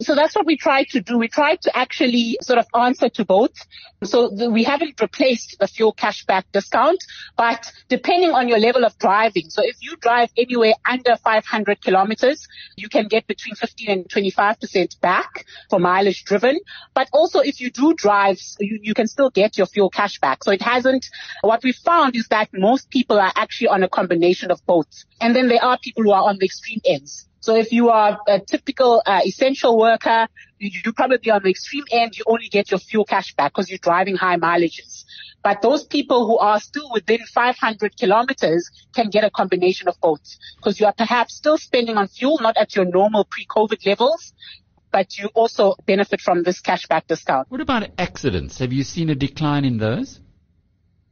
So 0.00 0.14
that's 0.14 0.36
what 0.36 0.46
we 0.46 0.56
tried 0.56 0.88
to 0.90 1.00
do. 1.00 1.18
We 1.18 1.26
tried 1.26 1.60
to 1.62 1.76
actually 1.76 2.38
sort 2.40 2.60
of 2.60 2.66
answer 2.78 3.08
to 3.08 3.24
both. 3.24 3.54
So 4.04 4.28
the, 4.28 4.48
we 4.48 4.62
haven't 4.62 5.00
replaced 5.00 5.56
the 5.58 5.66
fuel 5.66 5.92
cashback 5.92 6.44
discount, 6.52 7.02
but 7.36 7.72
depending 7.88 8.30
on 8.30 8.48
your 8.48 8.60
level 8.60 8.84
of 8.84 8.96
driving. 8.98 9.50
So 9.50 9.62
if 9.64 9.76
you 9.80 9.96
drive 9.96 10.30
anywhere 10.36 10.74
under 10.88 11.16
500 11.16 11.82
kilometers, 11.82 12.46
you 12.76 12.88
can 12.88 13.08
get 13.08 13.26
between 13.26 13.56
15 13.56 13.90
and 13.90 14.08
25% 14.08 15.00
back 15.00 15.46
for 15.68 15.80
mileage 15.80 16.24
driven. 16.24 16.60
But 16.94 17.08
also 17.12 17.40
if 17.40 17.60
you 17.60 17.70
do 17.70 17.92
drive, 17.94 18.38
you, 18.60 18.78
you 18.80 18.94
can 18.94 19.08
still 19.08 19.30
get 19.30 19.58
your 19.58 19.66
fuel 19.66 19.90
cashback. 19.90 20.44
So 20.44 20.52
it 20.52 20.62
hasn't, 20.62 21.06
what 21.40 21.64
we 21.64 21.72
found 21.72 22.14
is 22.14 22.28
that 22.28 22.50
most 22.52 22.88
people 22.90 23.18
are 23.18 23.32
actually 23.34 23.68
on 23.68 23.82
a 23.82 23.88
combination 23.88 24.52
of 24.52 24.64
both. 24.64 25.04
And 25.20 25.34
then 25.34 25.48
there 25.48 25.64
are 25.64 25.76
people 25.76 26.04
who 26.04 26.12
are 26.12 26.22
on 26.22 26.38
the 26.38 26.46
extreme 26.46 26.80
ends. 26.84 27.27
So 27.40 27.54
if 27.54 27.72
you 27.72 27.90
are 27.90 28.18
a 28.26 28.40
typical 28.40 29.02
uh, 29.06 29.20
essential 29.24 29.78
worker, 29.78 30.26
you, 30.58 30.70
you 30.84 30.92
probably 30.92 31.30
on 31.30 31.42
the 31.42 31.50
extreme 31.50 31.84
end, 31.90 32.16
you 32.18 32.24
only 32.26 32.48
get 32.48 32.70
your 32.70 32.80
fuel 32.80 33.04
cash 33.04 33.34
back 33.34 33.52
because 33.52 33.70
you're 33.70 33.78
driving 33.78 34.16
high 34.16 34.36
mileages. 34.36 35.04
But 35.42 35.62
those 35.62 35.84
people 35.84 36.26
who 36.26 36.38
are 36.38 36.58
still 36.58 36.90
within 36.92 37.20
500 37.20 37.96
kilometers 37.96 38.70
can 38.94 39.08
get 39.08 39.24
a 39.24 39.30
combination 39.30 39.88
of 39.88 40.00
both 40.00 40.20
because 40.56 40.80
you 40.80 40.86
are 40.86 40.92
perhaps 40.92 41.34
still 41.34 41.58
spending 41.58 41.96
on 41.96 42.08
fuel, 42.08 42.38
not 42.40 42.56
at 42.56 42.74
your 42.74 42.84
normal 42.84 43.24
pre-COVID 43.24 43.86
levels, 43.86 44.32
but 44.90 45.16
you 45.16 45.28
also 45.34 45.74
benefit 45.86 46.20
from 46.20 46.42
this 46.42 46.60
cashback 46.60 47.06
discount. 47.06 47.50
What 47.50 47.60
about 47.60 47.88
accidents? 47.98 48.58
Have 48.58 48.72
you 48.72 48.82
seen 48.82 49.10
a 49.10 49.14
decline 49.14 49.64
in 49.64 49.78
those? 49.78 50.20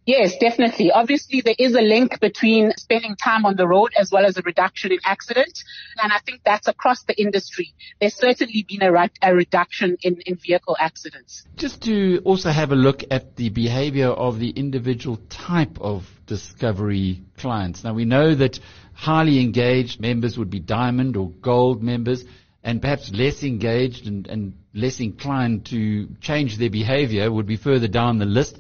Yes, 0.06 0.36
definitely. 0.38 0.92
Obviously, 0.92 1.40
there 1.40 1.56
is 1.58 1.74
a 1.74 1.80
link 1.80 2.20
between 2.20 2.70
spending 2.76 3.16
time 3.16 3.44
on 3.44 3.56
the 3.56 3.66
road 3.66 3.92
as 3.98 4.12
well 4.12 4.24
as 4.24 4.36
a 4.36 4.42
reduction 4.42 4.92
in 4.92 5.00
accident. 5.04 5.64
And 6.00 6.12
I 6.12 6.20
think 6.24 6.42
that's 6.44 6.68
across 6.68 7.02
the 7.02 7.20
industry. 7.20 7.74
There's 8.00 8.14
certainly 8.14 8.64
been 8.68 8.82
a, 8.82 9.10
a 9.20 9.34
reduction 9.34 9.96
in, 10.02 10.20
in 10.24 10.36
vehicle 10.36 10.76
accidents. 10.78 11.44
Just 11.56 11.82
to 11.82 12.20
also 12.24 12.50
have 12.50 12.70
a 12.70 12.76
look 12.76 13.02
at 13.10 13.34
the 13.34 13.48
behavior 13.48 14.06
of 14.06 14.38
the 14.38 14.50
individual 14.50 15.18
type 15.28 15.76
of 15.80 16.08
discovery 16.26 17.22
clients. 17.36 17.82
Now, 17.82 17.92
we 17.92 18.04
know 18.04 18.32
that 18.36 18.60
highly 18.92 19.40
engaged 19.40 20.00
members 20.00 20.38
would 20.38 20.50
be 20.50 20.60
diamond 20.60 21.16
or 21.16 21.30
gold 21.30 21.82
members 21.82 22.24
and 22.62 22.80
perhaps 22.80 23.10
less 23.12 23.42
engaged 23.42 24.06
and, 24.06 24.28
and 24.28 24.52
less 24.72 25.00
inclined 25.00 25.66
to 25.66 26.08
change 26.20 26.58
their 26.58 26.70
behavior 26.70 27.30
would 27.30 27.46
be 27.46 27.56
further 27.56 27.88
down 27.88 28.18
the 28.18 28.24
list. 28.24 28.58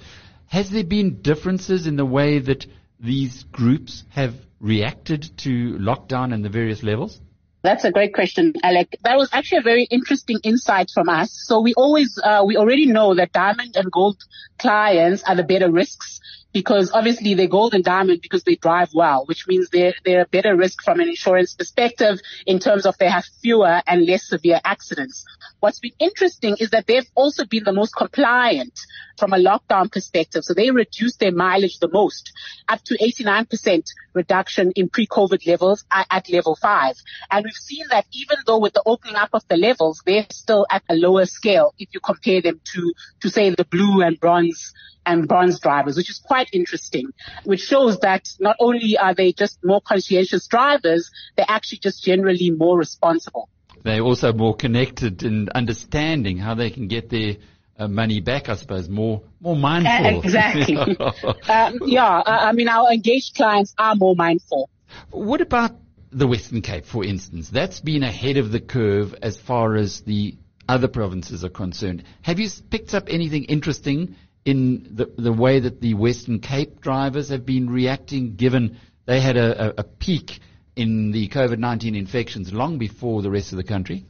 Has 0.48 0.70
there 0.70 0.84
been 0.84 1.22
differences 1.22 1.86
in 1.86 1.96
the 1.96 2.04
way 2.04 2.38
that 2.38 2.66
these 3.00 3.42
groups 3.44 4.04
have 4.10 4.34
reacted 4.60 5.36
to 5.38 5.74
lockdown 5.78 6.32
and 6.32 6.44
the 6.44 6.48
various 6.48 6.82
levels? 6.82 7.20
That's 7.62 7.84
a 7.84 7.90
great 7.90 8.14
question, 8.14 8.54
Alec. 8.62 8.96
That 9.02 9.16
was 9.16 9.28
actually 9.32 9.58
a 9.58 9.62
very 9.62 9.84
interesting 9.84 10.38
insight 10.44 10.88
from 10.94 11.08
us. 11.08 11.32
So 11.32 11.60
we 11.60 11.74
always, 11.74 12.16
uh, 12.22 12.44
we 12.46 12.56
already 12.56 12.86
know 12.86 13.14
that 13.16 13.32
diamond 13.32 13.76
and 13.76 13.90
gold 13.90 14.22
clients 14.56 15.24
are 15.24 15.34
the 15.34 15.42
better 15.42 15.70
risks 15.70 16.20
because 16.52 16.90
obviously 16.92 17.34
they're 17.34 17.48
gold 17.48 17.74
and 17.74 17.84
diamond 17.84 18.22
because 18.22 18.44
they 18.44 18.54
drive 18.54 18.90
well, 18.94 19.24
which 19.26 19.46
means 19.48 19.68
they're, 19.70 19.94
they're 20.04 20.22
a 20.22 20.26
better 20.26 20.56
risk 20.56 20.80
from 20.82 21.00
an 21.00 21.08
insurance 21.08 21.54
perspective 21.54 22.20
in 22.46 22.60
terms 22.60 22.86
of 22.86 22.96
they 22.98 23.10
have 23.10 23.24
fewer 23.42 23.82
and 23.86 24.06
less 24.06 24.28
severe 24.28 24.60
accidents. 24.64 25.24
What's 25.60 25.80
been 25.80 25.92
interesting 25.98 26.56
is 26.60 26.70
that 26.70 26.86
they've 26.86 27.10
also 27.14 27.44
been 27.44 27.64
the 27.64 27.72
most 27.72 27.96
compliant 27.96 28.78
from 29.16 29.32
a 29.32 29.38
lockdown 29.38 29.90
perspective. 29.90 30.44
So 30.44 30.54
they 30.54 30.70
reduced 30.70 31.20
their 31.20 31.32
mileage 31.32 31.78
the 31.78 31.88
most, 31.88 32.32
up 32.68 32.82
to 32.84 32.98
89% 32.98 33.84
reduction 34.14 34.72
in 34.76 34.88
pre-COVID 34.88 35.46
levels 35.46 35.84
at 35.90 36.28
level 36.30 36.56
five. 36.56 36.96
And 37.30 37.44
we've 37.44 37.54
seen 37.54 37.86
that 37.90 38.06
even 38.12 38.38
though 38.46 38.58
with 38.58 38.74
the 38.74 38.82
opening 38.84 39.16
up 39.16 39.30
of 39.32 39.46
the 39.48 39.56
levels, 39.56 40.02
they're 40.04 40.26
still 40.30 40.66
at 40.70 40.82
a 40.88 40.94
lower 40.94 41.26
scale 41.26 41.74
if 41.78 41.88
you 41.92 42.00
compare 42.00 42.42
them 42.42 42.60
to, 42.72 42.92
to 43.20 43.30
say 43.30 43.50
the 43.50 43.64
blue 43.64 44.02
and 44.02 44.18
bronze 44.18 44.72
and 45.06 45.28
bronze 45.28 45.60
drivers, 45.60 45.96
which 45.96 46.10
is 46.10 46.18
quite 46.18 46.48
interesting, 46.52 47.06
which 47.44 47.60
shows 47.60 48.00
that 48.00 48.28
not 48.40 48.56
only 48.58 48.98
are 48.98 49.14
they 49.14 49.32
just 49.32 49.58
more 49.64 49.80
conscientious 49.80 50.48
drivers, 50.48 51.10
they're 51.36 51.46
actually 51.48 51.78
just 51.78 52.02
generally 52.02 52.50
more 52.50 52.76
responsible. 52.76 53.48
They're 53.84 54.00
also 54.00 54.32
more 54.32 54.56
connected 54.56 55.22
in 55.22 55.48
understanding 55.54 56.38
how 56.38 56.54
they 56.54 56.70
can 56.70 56.88
get 56.88 57.08
their 57.08 57.36
uh, 57.78 57.88
money 57.88 58.20
back, 58.20 58.48
I 58.48 58.56
suppose, 58.56 58.88
more 58.88 59.22
more 59.40 59.56
mindful. 59.56 60.06
Uh, 60.06 60.20
exactly. 60.20 60.76
um, 61.48 61.78
yeah, 61.86 62.22
I 62.24 62.52
mean, 62.52 62.68
our 62.68 62.92
engaged 62.92 63.34
clients 63.34 63.74
are 63.78 63.94
more 63.94 64.16
mindful. 64.16 64.70
What 65.10 65.40
about 65.40 65.72
the 66.10 66.26
Western 66.26 66.62
Cape, 66.62 66.86
for 66.86 67.04
instance? 67.04 67.50
That's 67.50 67.80
been 67.80 68.02
ahead 68.02 68.36
of 68.36 68.50
the 68.52 68.60
curve 68.60 69.14
as 69.22 69.36
far 69.36 69.76
as 69.76 70.00
the 70.02 70.36
other 70.68 70.88
provinces 70.88 71.44
are 71.44 71.50
concerned. 71.50 72.04
Have 72.22 72.38
you 72.38 72.48
picked 72.70 72.94
up 72.94 73.04
anything 73.08 73.44
interesting 73.44 74.16
in 74.44 74.88
the, 74.94 75.12
the 75.18 75.32
way 75.32 75.60
that 75.60 75.80
the 75.80 75.94
Western 75.94 76.40
Cape 76.40 76.80
drivers 76.80 77.28
have 77.28 77.44
been 77.44 77.68
reacting, 77.68 78.36
given 78.36 78.78
they 79.04 79.20
had 79.20 79.36
a, 79.36 79.68
a, 79.68 79.74
a 79.78 79.84
peak 79.84 80.40
in 80.74 81.12
the 81.12 81.28
COVID-19 81.28 81.96
infections 81.96 82.52
long 82.52 82.78
before 82.78 83.22
the 83.22 83.30
rest 83.30 83.52
of 83.52 83.58
the 83.58 83.64
country? 83.64 84.06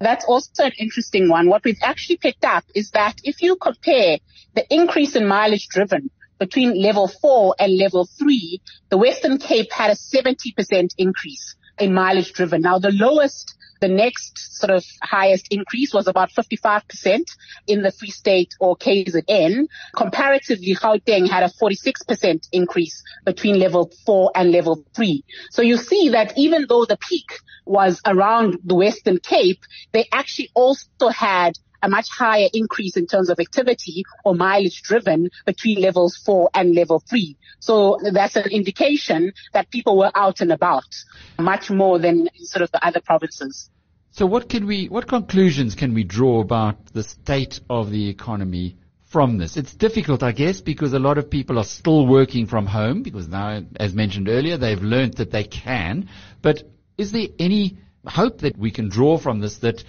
That's 0.00 0.24
also 0.24 0.64
an 0.64 0.72
interesting 0.78 1.28
one. 1.28 1.48
What 1.48 1.62
we've 1.62 1.78
actually 1.82 2.16
picked 2.16 2.44
up 2.44 2.64
is 2.74 2.90
that 2.92 3.16
if 3.22 3.42
you 3.42 3.56
compare 3.56 4.18
the 4.54 4.64
increase 4.74 5.14
in 5.14 5.26
mileage 5.26 5.68
driven 5.68 6.10
between 6.38 6.80
level 6.80 7.06
four 7.06 7.54
and 7.58 7.76
level 7.76 8.08
three, 8.18 8.62
the 8.88 8.96
Western 8.96 9.36
Cape 9.36 9.70
had 9.70 9.90
a 9.90 9.94
70% 9.94 10.94
increase 10.96 11.54
in 11.78 11.92
mileage 11.92 12.32
driven. 12.32 12.62
Now 12.62 12.78
the 12.78 12.90
lowest 12.90 13.54
the 13.80 13.88
next 13.88 14.58
sort 14.58 14.70
of 14.70 14.84
highest 15.02 15.48
increase 15.50 15.92
was 15.92 16.06
about 16.06 16.30
55% 16.30 17.22
in 17.66 17.82
the 17.82 17.90
Free 17.90 18.10
State 18.10 18.54
or 18.60 18.76
KZN. 18.76 19.66
Comparatively, 19.96 20.74
Gauteng 20.74 21.28
had 21.28 21.42
a 21.42 21.48
46% 21.48 22.48
increase 22.52 23.02
between 23.24 23.58
level 23.58 23.90
four 24.04 24.30
and 24.34 24.52
level 24.52 24.84
three. 24.94 25.24
So 25.50 25.62
you 25.62 25.76
see 25.76 26.10
that 26.10 26.36
even 26.36 26.66
though 26.68 26.84
the 26.84 26.98
peak 26.98 27.32
was 27.64 28.00
around 28.06 28.58
the 28.64 28.74
Western 28.74 29.18
Cape, 29.18 29.60
they 29.92 30.06
actually 30.12 30.50
also 30.54 31.08
had 31.08 31.54
a 31.82 31.88
much 31.88 32.08
higher 32.10 32.48
increase 32.52 32.96
in 32.96 33.06
terms 33.06 33.30
of 33.30 33.38
activity 33.40 34.04
or 34.24 34.34
mileage 34.34 34.82
driven 34.82 35.30
between 35.46 35.80
levels 35.80 36.16
four 36.16 36.50
and 36.54 36.74
level 36.74 37.00
three. 37.00 37.36
So 37.60 37.98
that's 38.12 38.36
an 38.36 38.50
indication 38.50 39.32
that 39.52 39.70
people 39.70 39.98
were 39.98 40.12
out 40.14 40.40
and 40.40 40.52
about 40.52 40.84
much 41.38 41.70
more 41.70 41.98
than 41.98 42.28
sort 42.38 42.62
of 42.62 42.70
the 42.70 42.84
other 42.84 43.00
provinces. 43.00 43.70
So 44.12 44.26
what 44.26 44.48
can 44.48 44.66
we, 44.66 44.86
what 44.88 45.06
conclusions 45.06 45.74
can 45.74 45.94
we 45.94 46.04
draw 46.04 46.40
about 46.40 46.92
the 46.92 47.04
state 47.04 47.60
of 47.70 47.90
the 47.90 48.08
economy 48.08 48.76
from 49.04 49.38
this? 49.38 49.56
It's 49.56 49.74
difficult, 49.74 50.22
I 50.22 50.32
guess, 50.32 50.60
because 50.60 50.92
a 50.92 50.98
lot 50.98 51.16
of 51.16 51.30
people 51.30 51.58
are 51.58 51.64
still 51.64 52.06
working 52.06 52.46
from 52.46 52.66
home 52.66 53.02
because 53.02 53.28
now, 53.28 53.62
as 53.76 53.94
mentioned 53.94 54.28
earlier, 54.28 54.56
they've 54.56 54.82
learned 54.82 55.14
that 55.14 55.30
they 55.30 55.44
can. 55.44 56.08
But 56.42 56.64
is 56.98 57.12
there 57.12 57.28
any 57.38 57.78
hope 58.04 58.40
that 58.40 58.56
we 58.56 58.70
can 58.70 58.88
draw 58.88 59.16
from 59.16 59.40
this 59.40 59.58
that 59.58 59.84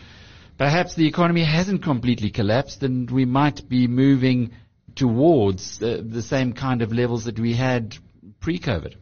perhaps 0.62 0.94
the 0.94 1.08
economy 1.08 1.44
hasn't 1.44 1.82
completely 1.82 2.30
collapsed 2.30 2.84
and 2.84 3.10
we 3.10 3.26
might 3.26 3.68
be 3.68 3.88
moving 3.88 4.52
towards 4.94 5.82
uh, 5.82 6.00
the 6.08 6.22
same 6.22 6.54
kind 6.54 6.84
of 6.84 6.94
levels 6.94 7.24
that 7.26 7.40
we 7.40 7.56
had 7.56 7.98
pre-COVID? 8.42 8.94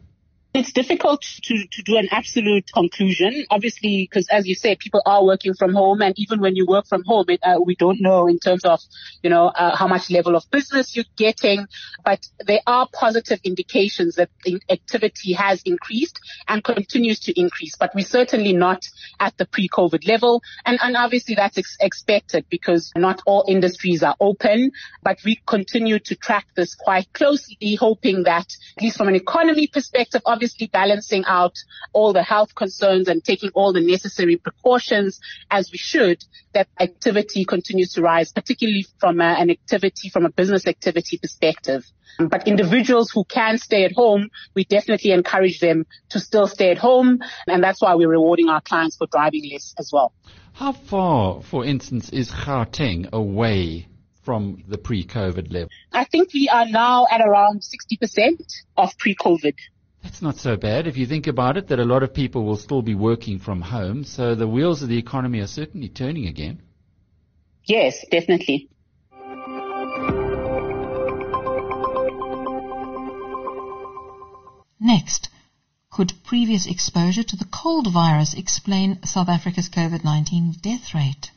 It's 0.52 0.72
difficult 0.72 1.22
to, 1.44 1.68
to 1.72 1.84
do 1.84 1.98
an 1.98 2.08
absolute 2.10 2.72
conclusion, 2.74 3.46
obviously, 3.52 4.10
because 4.10 4.28
as 4.30 4.48
you 4.48 4.56
say, 4.56 4.76
people 4.76 5.04
are 5.06 5.24
working 5.24 5.54
from 5.54 5.76
home. 5.76 6.02
And 6.02 6.18
even 6.18 6.40
when 6.40 6.56
you 6.56 6.66
work 6.66 6.88
from 6.88 7.04
home, 7.04 7.26
it, 7.28 7.40
uh, 7.44 7.60
we 7.64 7.76
don't 7.76 8.02
know 8.02 8.26
in 8.26 8.40
terms 8.40 8.66
of, 8.66 8.80
you 9.22 9.30
know, 9.30 9.50
uh, 9.50 9.76
how 9.76 9.88
much 9.88 10.10
level 10.10 10.36
of 10.36 10.50
business 10.50 10.96
you're 10.96 11.06
getting. 11.18 11.68
But 12.04 12.26
there 12.40 12.62
are 12.66 12.88
positive 12.92 13.40
indications 13.44 14.16
that 14.16 14.32
the 14.44 14.60
activity 14.72 15.34
has 15.34 15.62
increased 15.66 16.20
and 16.48 16.64
continues 16.64 17.20
to 17.22 17.40
increase. 17.40 17.76
But 17.76 17.92
we're 17.94 18.04
certainly 18.04 18.54
not 18.54 18.88
at 19.20 19.38
the 19.38 19.46
pre-COVID 19.46 20.08
level. 20.08 20.42
And, 20.66 20.80
and 20.82 20.98
obviously 20.98 21.36
that's 21.36 21.60
ex- 21.60 21.78
expected 21.80 22.46
because 22.50 22.92
not 22.96 23.22
all 23.28 23.46
industries 23.48 24.02
are 24.02 24.16
open. 24.20 24.72
But 25.04 25.20
we 25.24 25.40
continue 25.46 26.00
to 26.00 26.16
track 26.16 26.48
this 26.56 26.74
quite 26.74 27.14
closely, 27.14 27.76
hoping 27.76 28.24
that, 28.24 28.48
at 28.78 28.82
least 28.82 28.98
from 28.98 29.10
an 29.10 29.16
economy 29.16 29.68
perspective, 29.68 30.24
balancing 30.72 31.26
out 31.26 31.56
all 31.94 32.14
the 32.14 32.24
health 32.24 32.56
concerns 32.56 33.08
and 33.08 33.24
taking 33.24 33.50
all 33.54 33.74
the 33.74 33.82
necessary 33.82 34.38
precautions 34.38 35.20
as 35.50 35.72
we 35.72 35.78
should, 35.78 36.24
that 36.54 36.68
activity 36.80 37.46
continues 37.46 37.94
to 37.94 38.02
rise, 38.02 38.32
particularly 38.32 38.86
from 39.00 39.20
a, 39.22 39.24
an 39.24 39.50
activity, 39.50 40.10
from 40.10 40.26
a 40.26 40.30
business 40.30 40.68
activity 40.68 41.18
perspective. 41.18 41.86
But 42.18 42.48
individuals 42.48 43.12
who 43.12 43.24
can 43.24 43.58
stay 43.58 43.86
at 43.86 43.94
home, 43.94 44.30
we 44.54 44.66
definitely 44.66 45.12
encourage 45.12 45.60
them 45.60 45.86
to 46.10 46.20
still 46.20 46.48
stay 46.48 46.72
at 46.72 46.78
home. 46.78 47.20
And 47.48 47.64
that's 47.64 47.82
why 47.82 47.96
we're 47.96 48.10
rewarding 48.10 48.50
our 48.50 48.62
clients 48.62 48.98
for 48.98 49.08
driving 49.08 49.50
less 49.52 49.74
as 49.78 49.92
well. 49.94 50.12
How 50.54 50.74
far, 50.74 51.42
for 51.42 51.64
instance, 51.64 52.10
is 52.10 52.30
Gauteng 52.30 53.10
away 53.14 53.88
from 54.24 54.64
the 54.68 54.78
pre-COVID 54.78 55.52
level? 55.52 55.70
I 55.94 56.04
think 56.04 56.34
we 56.34 56.50
are 56.50 56.68
now 56.68 57.08
at 57.10 57.22
around 57.22 57.62
60% 57.62 58.42
of 58.76 58.98
pre-COVID. 58.98 59.56
That's 60.04 60.22
not 60.22 60.38
so 60.38 60.56
bad 60.56 60.88
if 60.88 60.98
you 60.98 61.06
think 61.06 61.28
about 61.28 61.58
it, 61.58 61.68
that 61.68 61.80
a 61.80 61.86
lot 61.86 62.04
of 62.04 62.14
people 62.14 62.46
will 62.46 62.58
still 62.58 62.82
be 62.82 62.96
working 62.96 63.40
from 63.40 63.62
home. 63.62 64.04
So 64.04 64.36
the 64.36 64.48
wheels 64.48 64.82
of 64.82 64.90
the 64.90 64.98
economy 64.98 65.40
are 65.40 65.48
certainly 65.48 65.90
turning 65.90 66.28
again. 66.28 66.62
Yes, 67.66 68.06
definitely. 68.10 68.70
Next, 74.80 75.30
could 75.92 76.14
previous 76.24 76.66
exposure 76.66 77.24
to 77.24 77.36
the 77.36 77.46
cold 77.52 77.92
virus 77.92 78.34
explain 78.34 79.04
South 79.04 79.28
Africa's 79.28 79.70
COVID-19 79.70 80.62
death 80.62 80.96
rate? 80.96 81.32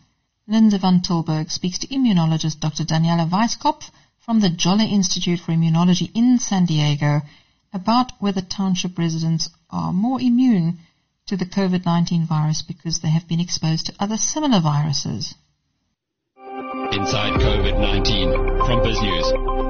Linda 0.47 0.79
van 0.79 1.01
Tilburg 1.01 1.51
speaks 1.51 1.79
to 1.79 1.89
immunologist 1.89 2.61
Dr. 2.61 2.85
Daniela 2.85 3.29
Weiskopf 3.29 3.91
from 4.19 4.41
the 4.41 4.51
Jolla 4.51 4.85
Institute 4.85 5.41
for 5.41 5.53
Immunology 5.53 6.11
in 6.15 6.39
San 6.39 6.67
Diego 6.67 7.23
about 7.73 8.13
whether 8.21 8.41
township 8.41 8.99
residents 8.99 9.49
are 9.71 9.93
more 9.93 10.21
immune 10.21 10.79
to 11.27 11.37
the 11.37 11.47
COVID-19 11.47 12.27
virus 12.27 12.63
because 12.63 13.01
they 13.01 13.11
have 13.11 13.29
been 13.29 13.41
exposed 13.41 13.87
to 13.87 13.95
other 13.99 14.17
similar 14.17 14.61
viruses. 14.61 15.35
Inside 16.37 17.41
COVID-19 17.41 18.67
from 18.67 18.81
BizNews. 18.81 19.62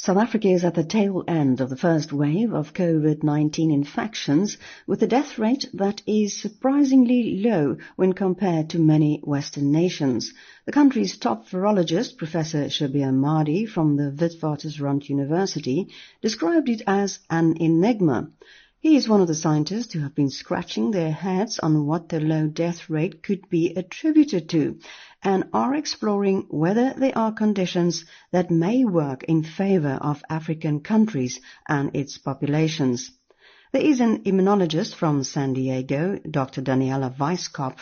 South 0.00 0.16
Africa 0.16 0.46
is 0.46 0.62
at 0.64 0.76
the 0.76 0.84
tail 0.84 1.24
end 1.26 1.60
of 1.60 1.70
the 1.70 1.76
first 1.76 2.12
wave 2.12 2.52
of 2.52 2.72
COVID-19 2.72 3.72
infections 3.72 4.56
with 4.86 5.02
a 5.02 5.08
death 5.08 5.40
rate 5.40 5.68
that 5.74 6.02
is 6.06 6.40
surprisingly 6.40 7.42
low 7.42 7.76
when 7.96 8.12
compared 8.12 8.70
to 8.70 8.78
many 8.78 9.20
Western 9.24 9.72
nations. 9.72 10.32
The 10.66 10.72
country's 10.72 11.18
top 11.18 11.48
virologist, 11.48 12.16
Professor 12.16 12.66
Shabir 12.66 13.12
Madhi 13.12 13.68
from 13.68 13.96
the 13.96 14.12
Witwatersrand 14.12 15.08
University, 15.08 15.88
described 16.22 16.68
it 16.68 16.82
as 16.86 17.18
an 17.28 17.56
enigma. 17.56 18.30
He 18.80 18.94
is 18.94 19.08
one 19.08 19.20
of 19.20 19.26
the 19.26 19.34
scientists 19.34 19.92
who 19.92 19.98
have 20.00 20.14
been 20.14 20.30
scratching 20.30 20.92
their 20.92 21.10
heads 21.10 21.58
on 21.58 21.84
what 21.84 22.08
the 22.08 22.20
low 22.20 22.46
death 22.46 22.88
rate 22.88 23.24
could 23.24 23.48
be 23.50 23.74
attributed 23.74 24.48
to 24.50 24.78
and 25.20 25.48
are 25.52 25.74
exploring 25.74 26.46
whether 26.48 26.94
there 26.96 27.18
are 27.18 27.32
conditions 27.32 28.04
that 28.30 28.52
may 28.52 28.84
work 28.84 29.24
in 29.24 29.42
favor 29.42 29.98
of 30.00 30.22
African 30.30 30.78
countries 30.78 31.40
and 31.68 31.90
its 31.92 32.18
populations. 32.18 33.10
There 33.72 33.82
is 33.82 33.98
an 33.98 34.22
immunologist 34.22 34.94
from 34.94 35.24
San 35.24 35.54
Diego, 35.54 36.20
Dr. 36.30 36.62
Daniela 36.62 37.16
Weiskopf, 37.16 37.80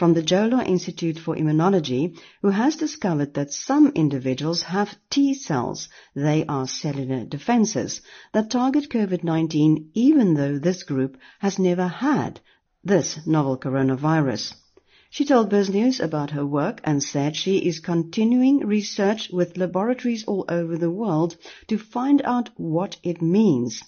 from 0.00 0.14
the 0.14 0.22
Jolla 0.22 0.64
Institute 0.64 1.18
for 1.18 1.36
Immunology, 1.36 2.18
who 2.40 2.48
has 2.48 2.76
discovered 2.76 3.34
that 3.34 3.52
some 3.52 3.92
individuals 3.94 4.62
have 4.62 4.96
T 5.10 5.34
cells, 5.34 5.90
they 6.16 6.46
are 6.46 6.66
cellular 6.66 7.26
defenses, 7.26 8.00
that 8.32 8.48
target 8.48 8.88
COVID-19 8.88 9.88
even 9.92 10.32
though 10.32 10.58
this 10.58 10.84
group 10.84 11.18
has 11.40 11.58
never 11.58 11.86
had 11.86 12.40
this 12.82 13.18
novel 13.26 13.58
coronavirus. 13.58 14.54
She 15.10 15.26
told 15.26 15.50
BizNews 15.50 16.02
about 16.02 16.30
her 16.30 16.46
work 16.46 16.80
and 16.82 17.02
said 17.02 17.36
she 17.36 17.58
is 17.58 17.80
continuing 17.80 18.60
research 18.60 19.28
with 19.30 19.58
laboratories 19.58 20.24
all 20.24 20.46
over 20.48 20.78
the 20.78 20.90
world 20.90 21.36
to 21.68 21.76
find 21.76 22.22
out 22.24 22.48
what 22.56 22.96
it 23.02 23.20
means. 23.20 23.82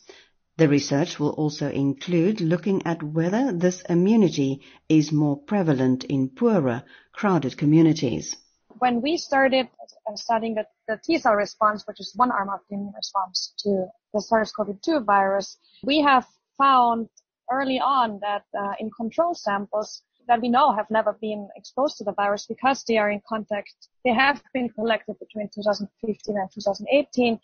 The 0.58 0.68
research 0.68 1.18
will 1.18 1.30
also 1.30 1.70
include 1.70 2.42
looking 2.42 2.86
at 2.86 3.02
whether 3.02 3.52
this 3.52 3.80
immunity 3.88 4.60
is 4.88 5.10
more 5.10 5.36
prevalent 5.36 6.04
in 6.04 6.28
poorer, 6.28 6.84
crowded 7.12 7.56
communities. 7.56 8.36
When 8.78 9.00
we 9.00 9.16
started 9.16 9.68
studying 10.14 10.54
the, 10.54 10.66
the 10.88 11.00
T 11.02 11.18
cell 11.18 11.34
response, 11.34 11.86
which 11.86 12.00
is 12.00 12.12
one 12.16 12.30
arm 12.30 12.50
of 12.50 12.60
the 12.68 12.74
immune 12.74 12.92
response 12.94 13.54
to 13.60 13.86
the 14.12 14.20
SARS-CoV-2 14.20 15.06
virus, 15.06 15.56
we 15.84 16.00
have 16.00 16.26
found 16.58 17.08
early 17.50 17.80
on 17.80 18.18
that 18.20 18.44
uh, 18.58 18.74
in 18.78 18.90
control 18.90 19.34
samples 19.34 20.02
that 20.28 20.40
we 20.40 20.48
know 20.48 20.72
have 20.72 20.90
never 20.90 21.14
been 21.14 21.48
exposed 21.56 21.96
to 21.98 22.04
the 22.04 22.12
virus 22.12 22.46
because 22.46 22.84
they 22.84 22.98
are 22.98 23.10
in 23.10 23.20
contact, 23.28 23.74
they 24.04 24.12
have 24.12 24.42
been 24.52 24.68
collected 24.68 25.18
between 25.18 25.48
2015 25.54 26.36
and 26.36 26.50
2018 26.52 27.40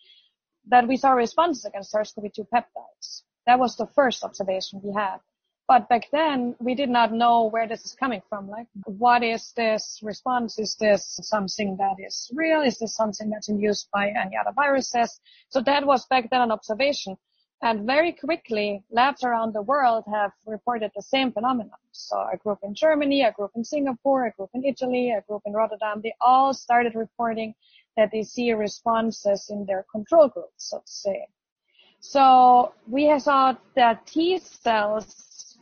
that 0.68 0.86
we 0.86 0.96
saw 0.96 1.12
responses 1.12 1.64
against 1.64 1.90
SARS-CoV-2 1.90 2.46
peptides. 2.52 3.22
That 3.46 3.58
was 3.58 3.76
the 3.76 3.86
first 3.86 4.24
observation 4.24 4.80
we 4.82 4.92
had. 4.92 5.18
But 5.66 5.88
back 5.90 6.08
then, 6.10 6.56
we 6.60 6.74
did 6.74 6.88
not 6.88 7.12
know 7.12 7.44
where 7.44 7.68
this 7.68 7.84
is 7.84 7.94
coming 7.94 8.22
from. 8.28 8.48
Like, 8.48 8.68
what 8.84 9.22
is 9.22 9.52
this 9.54 10.00
response? 10.02 10.58
Is 10.58 10.76
this 10.80 11.18
something 11.22 11.76
that 11.76 11.96
is 11.98 12.30
real? 12.34 12.62
Is 12.62 12.78
this 12.78 12.94
something 12.94 13.28
that's 13.28 13.50
induced 13.50 13.90
by 13.90 14.08
any 14.08 14.34
other 14.34 14.52
viruses? 14.54 15.20
So 15.50 15.60
that 15.62 15.86
was 15.86 16.06
back 16.06 16.30
then 16.30 16.40
an 16.40 16.52
observation. 16.52 17.18
And 17.60 17.86
very 17.86 18.12
quickly, 18.12 18.84
labs 18.90 19.24
around 19.24 19.52
the 19.52 19.62
world 19.62 20.04
have 20.10 20.30
reported 20.46 20.92
the 20.94 21.02
same 21.02 21.32
phenomenon. 21.32 21.76
So 21.92 22.16
a 22.16 22.36
group 22.36 22.60
in 22.62 22.72
Germany, 22.74 23.22
a 23.22 23.32
group 23.32 23.50
in 23.54 23.64
Singapore, 23.64 24.26
a 24.26 24.32
group 24.32 24.50
in 24.54 24.64
Italy, 24.64 25.10
a 25.10 25.22
group 25.22 25.42
in 25.44 25.52
Rotterdam, 25.52 26.00
they 26.02 26.14
all 26.20 26.54
started 26.54 26.94
reporting 26.94 27.54
that 27.98 28.12
they 28.12 28.22
see 28.22 28.52
responses 28.52 29.50
in 29.50 29.66
their 29.66 29.84
control 29.90 30.28
groups, 30.28 30.70
so 30.70 30.78
to 30.78 30.82
say. 30.86 31.26
So 32.00 32.72
we 32.86 33.18
saw 33.18 33.56
that 33.74 34.06
T 34.06 34.38
cells 34.38 35.58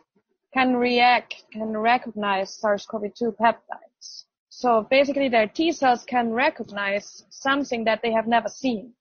can 0.52 0.76
react, 0.76 1.44
can 1.50 1.74
recognize 1.74 2.54
SARS-CoV-2 2.60 3.36
peptides. 3.40 4.24
So 4.50 4.86
basically 4.90 5.30
their 5.30 5.48
T 5.48 5.72
cells 5.72 6.04
can 6.04 6.30
recognize 6.30 7.24
something 7.30 7.84
that 7.84 8.00
they 8.02 8.12
have 8.12 8.26
never 8.26 8.48
seen. 8.48 8.92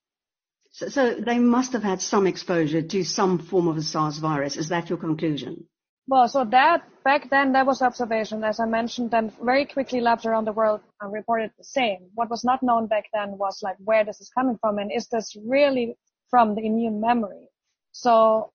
So, 0.71 0.87
so 0.87 1.15
they 1.15 1.39
must 1.39 1.73
have 1.73 1.83
had 1.83 2.01
some 2.01 2.27
exposure 2.27 2.81
to 2.81 3.03
some 3.03 3.39
form 3.39 3.67
of 3.67 3.75
a 3.75 3.81
SARS 3.81 4.17
virus. 4.17 4.55
Is 4.55 4.69
that 4.69 4.89
your 4.89 4.97
conclusion? 4.97 5.67
Well, 6.07 6.27
so 6.27 6.45
that 6.45 6.83
back 7.03 7.31
then 7.31 7.53
that 7.53 7.65
was 7.65 7.81
observation, 7.81 8.43
as 8.43 8.59
I 8.59 8.65
mentioned, 8.65 9.13
and 9.13 9.35
very 9.39 9.65
quickly 9.65 10.01
labs 10.01 10.25
around 10.25 10.45
the 10.45 10.53
world 10.53 10.81
uh, 11.03 11.07
reported 11.07 11.51
the 11.57 11.63
same. 11.63 12.09
What 12.13 12.29
was 12.29 12.43
not 12.43 12.61
known 12.61 12.85
back 12.85 13.05
then 13.11 13.37
was 13.39 13.63
like 13.63 13.77
where 13.83 14.05
this 14.05 14.21
is 14.21 14.29
coming 14.29 14.57
from 14.61 14.77
and 14.77 14.91
is 14.91 15.07
this 15.07 15.35
really 15.43 15.97
from 16.29 16.53
the 16.53 16.65
immune 16.65 17.01
memory? 17.01 17.49
So, 17.91 18.51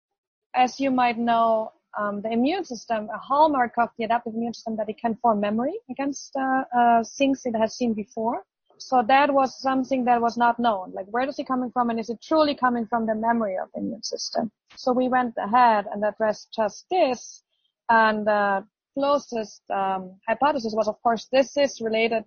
as 0.55 0.79
you 0.79 0.93
might 0.93 1.19
know, 1.19 1.73
um, 1.99 2.23
the 2.23 2.31
immune 2.31 2.65
system, 2.65 3.09
a 3.13 3.19
hallmark 3.19 3.73
of 3.79 3.89
the 3.99 4.05
adaptive 4.05 4.35
immune 4.35 4.55
system, 4.55 4.77
that 4.77 4.89
it 4.89 4.99
can 5.01 5.17
form 5.17 5.41
memory 5.41 5.75
against 5.91 6.37
uh, 6.37 6.65
uh, 6.77 7.03
things 7.19 7.43
it 7.47 7.57
has 7.57 7.75
seen 7.75 7.95
before. 7.95 8.45
So 8.81 9.03
that 9.07 9.33
was 9.33 9.61
something 9.61 10.05
that 10.07 10.21
was 10.21 10.37
not 10.37 10.59
known. 10.59 10.93
Like, 10.93 11.07
where 11.11 11.29
is 11.29 11.39
it 11.39 11.47
coming 11.47 11.71
from, 11.71 11.91
and 11.91 12.01
is 12.01 12.09
it 12.09 12.21
truly 12.23 12.55
coming 12.55 12.87
from 12.87 13.07
the 13.07 13.15
memory 13.15 13.57
of 13.57 13.69
the 13.75 13.81
immune 13.81 14.03
system? 14.03 14.51
So 14.77 14.93
we 14.93 15.09
went 15.09 15.35
ahead 15.37 15.87
and 15.93 16.05
addressed 16.05 16.49
just 16.55 16.87
this, 16.91 17.43
and 17.89 18.27
the 18.27 18.65
closest 18.95 19.63
um, 19.71 20.19
hypothesis 20.27 20.75
was, 20.75 20.89
of 20.89 21.01
course, 21.03 21.29
this 21.31 21.57
is 21.57 21.81
related 21.81 22.25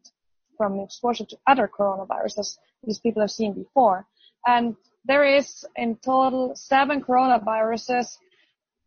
from 0.58 0.80
exposure 0.80 1.26
to 1.26 1.38
other 1.48 1.68
coronaviruses 1.68 2.58
these 2.84 3.00
people 3.00 3.22
have 3.22 3.32
seen 3.32 3.54
before. 3.54 4.06
And 4.46 4.76
there 5.06 5.26
is 5.26 5.66
in 5.76 5.98
total 5.98 6.56
seven 6.56 7.02
coronaviruses 7.02 8.18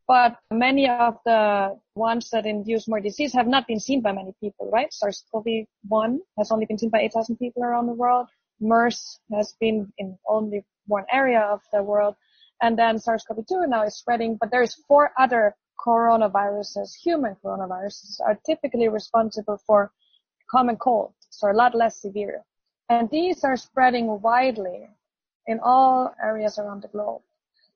but 0.09 0.37
many 0.53 0.89
of 0.89 1.19
the 1.25 1.77
ones 1.95 2.31
that 2.31 2.47
induce 2.47 2.87
more 2.87 3.01
disease 3.01 3.33
have 3.33 3.49
not 3.49 3.67
been 3.67 3.81
seen 3.81 4.01
by 4.01 4.13
many 4.13 4.33
people, 4.41 4.71
right? 4.71 4.93
SARS-CoV-1 4.93 6.19
has 6.39 6.51
only 6.51 6.67
been 6.67 6.79
seen 6.79 6.91
by 6.91 7.01
8,000 7.01 7.37
people 7.37 7.65
around 7.65 7.87
the 7.87 7.93
world. 7.93 8.29
MERS 8.61 9.21
has 9.33 9.55
been 9.61 9.93
in 9.99 10.17
only 10.29 10.65
one 10.87 11.05
area 11.13 11.41
of 11.41 11.61
the 11.73 11.83
world. 11.83 12.15
And 12.63 12.79
then 12.79 12.99
SARS-CoV-2 12.99 13.69
now 13.69 13.83
is 13.83 13.97
spreading, 13.97 14.37
but 14.41 14.51
there's 14.51 14.75
four 14.89 15.13
other 15.19 15.55
coronaviruses, 15.85 16.95
human 16.95 17.37
coronaviruses, 17.45 18.21
are 18.25 18.39
typically 18.47 18.89
responsible 18.89 19.59
for 19.67 19.93
common 20.51 20.77
cold, 20.77 21.13
so 21.31 21.51
a 21.51 21.53
lot 21.53 21.75
less 21.75 22.01
severe. 22.01 22.45
And 22.89 23.11
these 23.11 23.45
are 23.45 23.57
spreading 23.57 24.21
widely 24.23 24.89
in 25.47 25.59
all 25.63 26.15
areas 26.23 26.59
around 26.59 26.83
the 26.83 26.89
globe. 26.89 27.23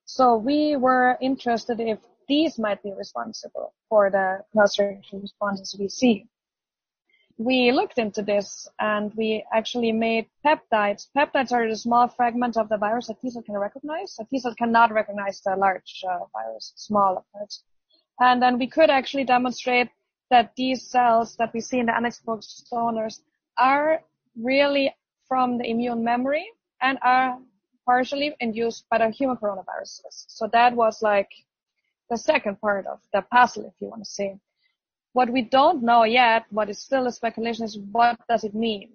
So 0.05 0.37
we 0.37 0.77
were 0.77 1.19
interested 1.21 1.79
if 1.81 1.99
these 2.31 2.59
might 2.59 2.81
be 2.83 2.93
responsible 2.93 3.75
for 3.89 4.09
the 4.17 4.27
cluster 4.53 4.87
responses 5.13 5.77
we 5.79 5.89
see. 5.89 6.17
we 7.51 7.73
looked 7.73 7.99
into 7.99 8.23
this 8.23 8.69
and 8.79 9.15
we 9.21 9.43
actually 9.59 9.93
made 9.93 10.27
peptides. 10.45 11.09
Peptides 11.17 11.53
are 11.53 11.67
the 11.69 11.77
small 11.77 12.07
fragments 12.07 12.59
of 12.59 12.69
the 12.69 12.77
virus 12.77 13.07
that 13.07 13.19
T 13.21 13.31
cell 13.31 13.43
can 13.43 13.57
recognize. 13.57 14.19
T 14.31 14.39
cell 14.39 14.55
cannot 14.63 14.93
recognize 14.93 15.41
the 15.41 15.57
large 15.57 15.93
uh, 16.07 16.19
virus, 16.37 16.73
small 16.77 17.25
parts. 17.33 17.65
And 18.27 18.43
then 18.43 18.59
we 18.59 18.67
could 18.67 18.91
actually 18.91 19.25
demonstrate 19.25 19.89
that 20.33 20.53
these 20.55 20.81
cells 20.95 21.29
that 21.39 21.51
we 21.55 21.61
see 21.69 21.79
in 21.79 21.87
the 21.87 21.97
unexposed 22.01 22.69
donors 22.71 23.23
are 23.57 24.03
really 24.37 24.87
from 25.27 25.59
the 25.59 25.67
immune 25.73 26.05
memory 26.05 26.47
and 26.83 26.99
are 27.01 27.39
partially 27.87 28.37
induced 28.41 28.85
by 28.91 28.99
the 28.99 29.09
human 29.09 29.37
coronaviruses. 29.37 30.17
So 30.37 30.47
that 30.53 30.77
was 30.77 31.01
like 31.01 31.31
the 32.11 32.19
second 32.19 32.61
part 32.61 32.87
of 32.87 32.99
the 33.13 33.23
puzzle, 33.23 33.67
if 33.67 33.75
you 33.81 33.89
want 33.89 34.05
to 34.05 34.11
say. 34.11 34.39
What 35.13 35.31
we 35.31 35.43
don't 35.43 35.83
know 35.83 36.05
yet, 36.05 36.45
what 36.51 36.69
is 36.69 36.79
still 36.79 37.07
a 37.07 37.13
speculation, 37.13 37.65
is 37.65 37.79
what 37.93 38.19
does 38.29 38.45
it 38.45 38.55
mean? 38.55 38.91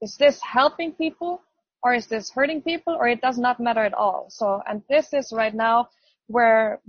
Is 0.00 0.16
this 0.16 0.40
helping 0.42 0.92
people 0.92 1.42
or 1.82 1.94
is 1.94 2.06
this 2.06 2.30
hurting 2.30 2.62
people 2.62 2.94
or 2.94 3.08
it 3.08 3.20
does 3.20 3.38
not 3.38 3.60
matter 3.60 3.84
at 3.84 3.94
all? 3.94 4.26
So, 4.28 4.60
and 4.68 4.82
this 4.88 5.12
is 5.12 5.32
right 5.32 5.54
now 5.54 5.88
where 6.26 6.80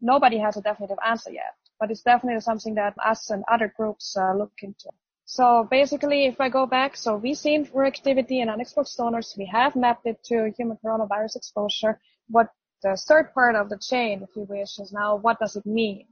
nobody 0.00 0.38
has 0.38 0.56
a 0.56 0.62
definitive 0.62 0.98
answer 1.06 1.30
yet, 1.30 1.54
but 1.78 1.90
it's 1.90 2.02
definitely 2.02 2.40
something 2.40 2.74
that 2.74 2.94
us 3.04 3.30
and 3.30 3.44
other 3.48 3.72
groups 3.76 4.16
uh, 4.16 4.34
look 4.34 4.52
into. 4.62 4.90
So 5.24 5.68
basically, 5.70 6.26
if 6.26 6.40
I 6.40 6.48
go 6.48 6.66
back, 6.66 6.96
so 6.96 7.16
we've 7.16 7.38
seen 7.38 7.66
reactivity 7.66 8.42
in 8.42 8.48
unexposed 8.48 8.96
donors. 8.96 9.34
We 9.38 9.46
have 9.46 9.76
mapped 9.76 10.04
it 10.06 10.22
to 10.24 10.52
human 10.56 10.76
coronavirus 10.84 11.36
exposure. 11.36 12.00
What 12.28 12.48
the 12.82 12.96
third 13.08 13.32
part 13.34 13.54
of 13.54 13.68
the 13.68 13.78
chain, 13.78 14.22
if 14.22 14.34
you 14.36 14.46
wish, 14.48 14.78
is 14.78 14.92
now 14.92 15.16
what 15.16 15.38
does 15.38 15.56
it 15.56 15.66
mean? 15.66 16.06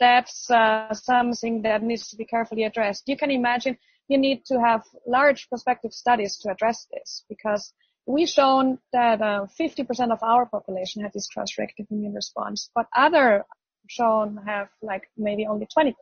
that's 0.00 0.50
uh, 0.50 0.92
something 0.92 1.62
that 1.62 1.82
needs 1.82 2.08
to 2.08 2.16
be 2.16 2.24
carefully 2.24 2.64
addressed. 2.64 3.04
You 3.06 3.16
can 3.16 3.30
imagine 3.30 3.78
you 4.08 4.18
need 4.18 4.44
to 4.46 4.60
have 4.60 4.82
large 5.06 5.48
prospective 5.48 5.92
studies 5.92 6.36
to 6.38 6.50
address 6.50 6.86
this 6.92 7.24
because 7.28 7.72
we've 8.06 8.28
shown 8.28 8.78
that 8.92 9.22
uh, 9.22 9.46
50% 9.58 10.12
of 10.12 10.18
our 10.22 10.46
population 10.46 11.02
had 11.02 11.12
this 11.12 11.28
cross-reactive 11.28 11.86
immune 11.90 12.14
response, 12.14 12.70
but 12.74 12.86
other 12.94 13.44
shown 13.88 14.38
have 14.46 14.68
like 14.82 15.04
maybe 15.16 15.46
only 15.46 15.66
20%. 15.76 15.94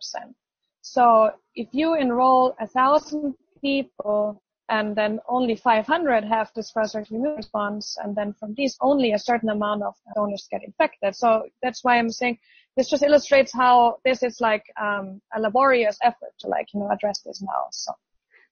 So 0.81 1.31
if 1.55 1.69
you 1.73 1.95
enroll 1.95 2.57
a 2.59 2.67
thousand 2.67 3.35
people 3.61 4.43
and 4.73 4.97
then 4.97 5.21
only 5.29 5.55
500 5.55 6.25
have 6.25 6.51
this 6.57 6.71
cross-reactive 6.73 7.15
immune 7.15 7.37
response, 7.37 7.99
and 8.03 8.17
then 8.17 8.33
from 8.33 8.55
these 8.55 8.75
only 8.81 9.13
a 9.13 9.19
certain 9.19 9.51
amount 9.51 9.83
of 9.83 9.95
donors 10.15 10.49
get 10.51 10.63
infected. 10.65 11.15
So 11.15 11.45
that's 11.63 11.85
why 11.85 11.99
I'm 11.99 12.11
saying 12.11 12.39
this 12.77 12.89
just 12.89 13.03
illustrates 13.03 13.53
how 13.53 13.99
this 14.07 14.23
is 14.23 14.41
like 14.41 14.65
um, 14.81 15.21
a 15.37 15.41
laborious 15.41 15.99
effort 16.03 16.33
to 16.41 16.47
like 16.49 16.69
you 16.73 16.81
know 16.81 16.91
address 16.91 17.21
this 17.21 17.43
now. 17.43 17.67
So. 17.71 17.93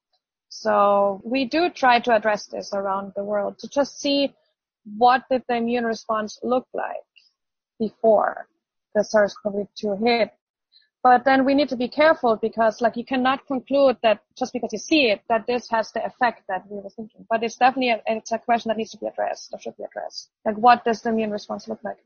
So 0.49 1.21
we 1.23 1.45
do 1.45 1.69
try 1.69 1.99
to 1.99 2.15
address 2.15 2.45
this 2.47 2.73
around 2.73 3.13
the 3.15 3.23
world 3.23 3.59
to 3.59 3.67
just 3.67 3.99
see 3.99 4.33
what 4.97 5.23
did 5.29 5.43
the 5.47 5.55
immune 5.55 5.85
response 5.85 6.39
look 6.43 6.67
like 6.73 7.07
before 7.79 8.47
the 8.95 9.03
SARS-CoV-2 9.03 10.05
hit 10.05 10.31
but 11.03 11.25
then 11.25 11.43
we 11.43 11.53
need 11.53 11.67
to 11.67 11.75
be 11.75 11.89
careful 11.89 12.37
because 12.37 12.79
like 12.79 12.95
you 12.95 13.03
cannot 13.03 13.45
conclude 13.45 13.97
that 14.03 14.21
just 14.39 14.53
because 14.53 14.69
you 14.71 14.79
see 14.79 15.11
it, 15.11 15.21
that 15.27 15.45
this 15.45 15.69
has 15.69 15.91
the 15.91 16.03
effect 16.05 16.43
that 16.47 16.63
we 16.69 16.77
were 16.77 16.89
thinking. 16.89 17.25
But 17.29 17.43
it's 17.43 17.57
definitely 17.57 17.89
a, 17.89 18.01
it's 18.07 18.31
a 18.31 18.39
question 18.39 18.69
that 18.69 18.77
needs 18.77 18.91
to 18.91 18.97
be 18.97 19.07
addressed 19.07 19.49
or 19.51 19.59
should 19.59 19.75
be 19.75 19.83
addressed. 19.83 20.29
Like 20.45 20.55
what 20.55 20.85
does 20.85 21.01
the 21.01 21.09
immune 21.09 21.31
response 21.31 21.67
look 21.67 21.83
like? 21.83 21.97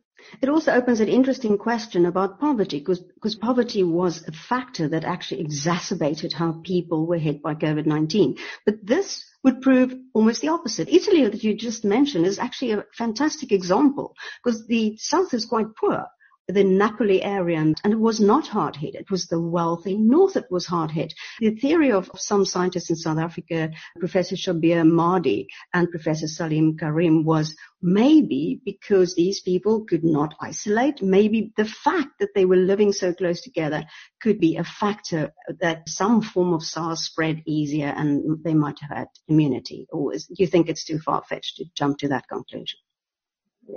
It 0.41 0.49
also 0.49 0.71
opens 0.71 0.99
an 0.99 1.09
interesting 1.09 1.59
question 1.59 2.07
about 2.07 2.39
poverty 2.39 2.79
because 2.79 3.35
poverty 3.35 3.83
was 3.83 4.27
a 4.27 4.31
factor 4.31 4.87
that 4.87 5.03
actually 5.03 5.41
exacerbated 5.41 6.33
how 6.33 6.59
people 6.63 7.05
were 7.05 7.19
hit 7.19 7.43
by 7.43 7.53
COVID-19. 7.53 8.39
But 8.65 8.83
this 8.83 9.23
would 9.43 9.61
prove 9.61 9.93
almost 10.15 10.41
the 10.41 10.47
opposite. 10.47 10.89
Italy 10.89 11.23
that 11.23 11.43
you 11.43 11.55
just 11.55 11.85
mentioned 11.85 12.25
is 12.25 12.39
actually 12.39 12.71
a 12.71 12.85
fantastic 12.97 13.51
example 13.51 14.15
because 14.43 14.65
the 14.65 14.97
south 14.97 15.35
is 15.35 15.45
quite 15.45 15.75
poor 15.79 16.07
the 16.47 16.63
Napoli 16.63 17.21
area, 17.21 17.59
and 17.59 17.77
it 17.85 17.99
was 17.99 18.19
not 18.19 18.47
hard 18.47 18.75
hit. 18.75 18.95
It 18.95 19.11
was 19.11 19.27
the 19.27 19.39
wealthy 19.39 19.97
north 19.97 20.33
that 20.33 20.49
was 20.49 20.65
hard 20.65 20.91
hit. 20.91 21.13
The 21.39 21.51
theory 21.51 21.91
of 21.91 22.09
some 22.15 22.45
scientists 22.45 22.89
in 22.89 22.95
South 22.95 23.17
Africa, 23.17 23.71
Professor 23.99 24.35
Shabir 24.35 24.83
Madhi 24.83 25.47
and 25.73 25.91
Professor 25.91 26.27
Salim 26.27 26.77
Karim, 26.77 27.25
was 27.25 27.55
maybe 27.81 28.61
because 28.63 29.13
these 29.13 29.41
people 29.41 29.85
could 29.85 30.03
not 30.03 30.35
isolate, 30.41 31.01
maybe 31.01 31.51
the 31.57 31.65
fact 31.65 32.19
that 32.19 32.33
they 32.33 32.45
were 32.45 32.55
living 32.55 32.93
so 32.93 33.13
close 33.13 33.41
together 33.41 33.83
could 34.21 34.39
be 34.39 34.55
a 34.55 34.63
factor 34.63 35.33
that 35.59 35.87
some 35.89 36.21
form 36.21 36.53
of 36.53 36.63
SARS 36.63 37.03
spread 37.03 37.43
easier 37.45 37.87
and 37.87 38.43
they 38.43 38.53
might 38.53 38.79
have 38.81 38.97
had 38.97 39.07
immunity. 39.27 39.87
Or 39.91 40.13
do 40.13 40.19
you 40.29 40.47
think 40.47 40.69
it's 40.69 40.85
too 40.85 40.99
far 40.99 41.23
fetched 41.27 41.57
to 41.57 41.65
jump 41.75 41.99
to 41.99 42.07
that 42.09 42.27
conclusion? 42.27 42.79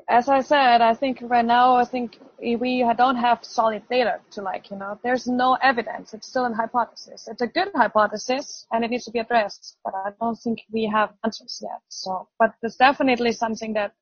As 0.09 0.29
I 0.29 0.41
said, 0.41 0.81
I 0.81 0.95
think 0.95 1.19
right 1.23 1.45
now, 1.45 1.75
I 1.77 1.85
think 1.85 2.19
we 2.41 2.85
don't 2.97 3.17
have 3.17 3.45
solid 3.45 3.83
data 3.91 4.21
to 4.33 4.43
like, 4.43 4.71
you 4.71 4.77
know, 4.77 4.99
there's 5.03 5.27
no 5.27 5.55
evidence. 5.63 6.15
It's 6.15 6.29
still 6.29 6.47
a 6.47 6.55
hypothesis. 6.55 7.29
It's 7.29 7.43
a 7.43 7.47
good 7.47 7.69
hypothesis 7.75 8.67
and 8.73 8.85
it 8.85 8.91
needs 8.91 9.05
to 9.07 9.11
be 9.11 9.19
addressed, 9.19 9.77
but 9.85 9.95
I 9.95 10.11
don't 10.21 10.37
think 10.37 10.63
we 10.71 10.87
have 10.87 11.11
answers 11.25 11.61
yet. 11.63 11.81
So, 11.89 12.29
but 12.39 12.55
it's 12.63 12.77
definitely 12.77 13.33
something 13.33 13.73
that 13.75 13.93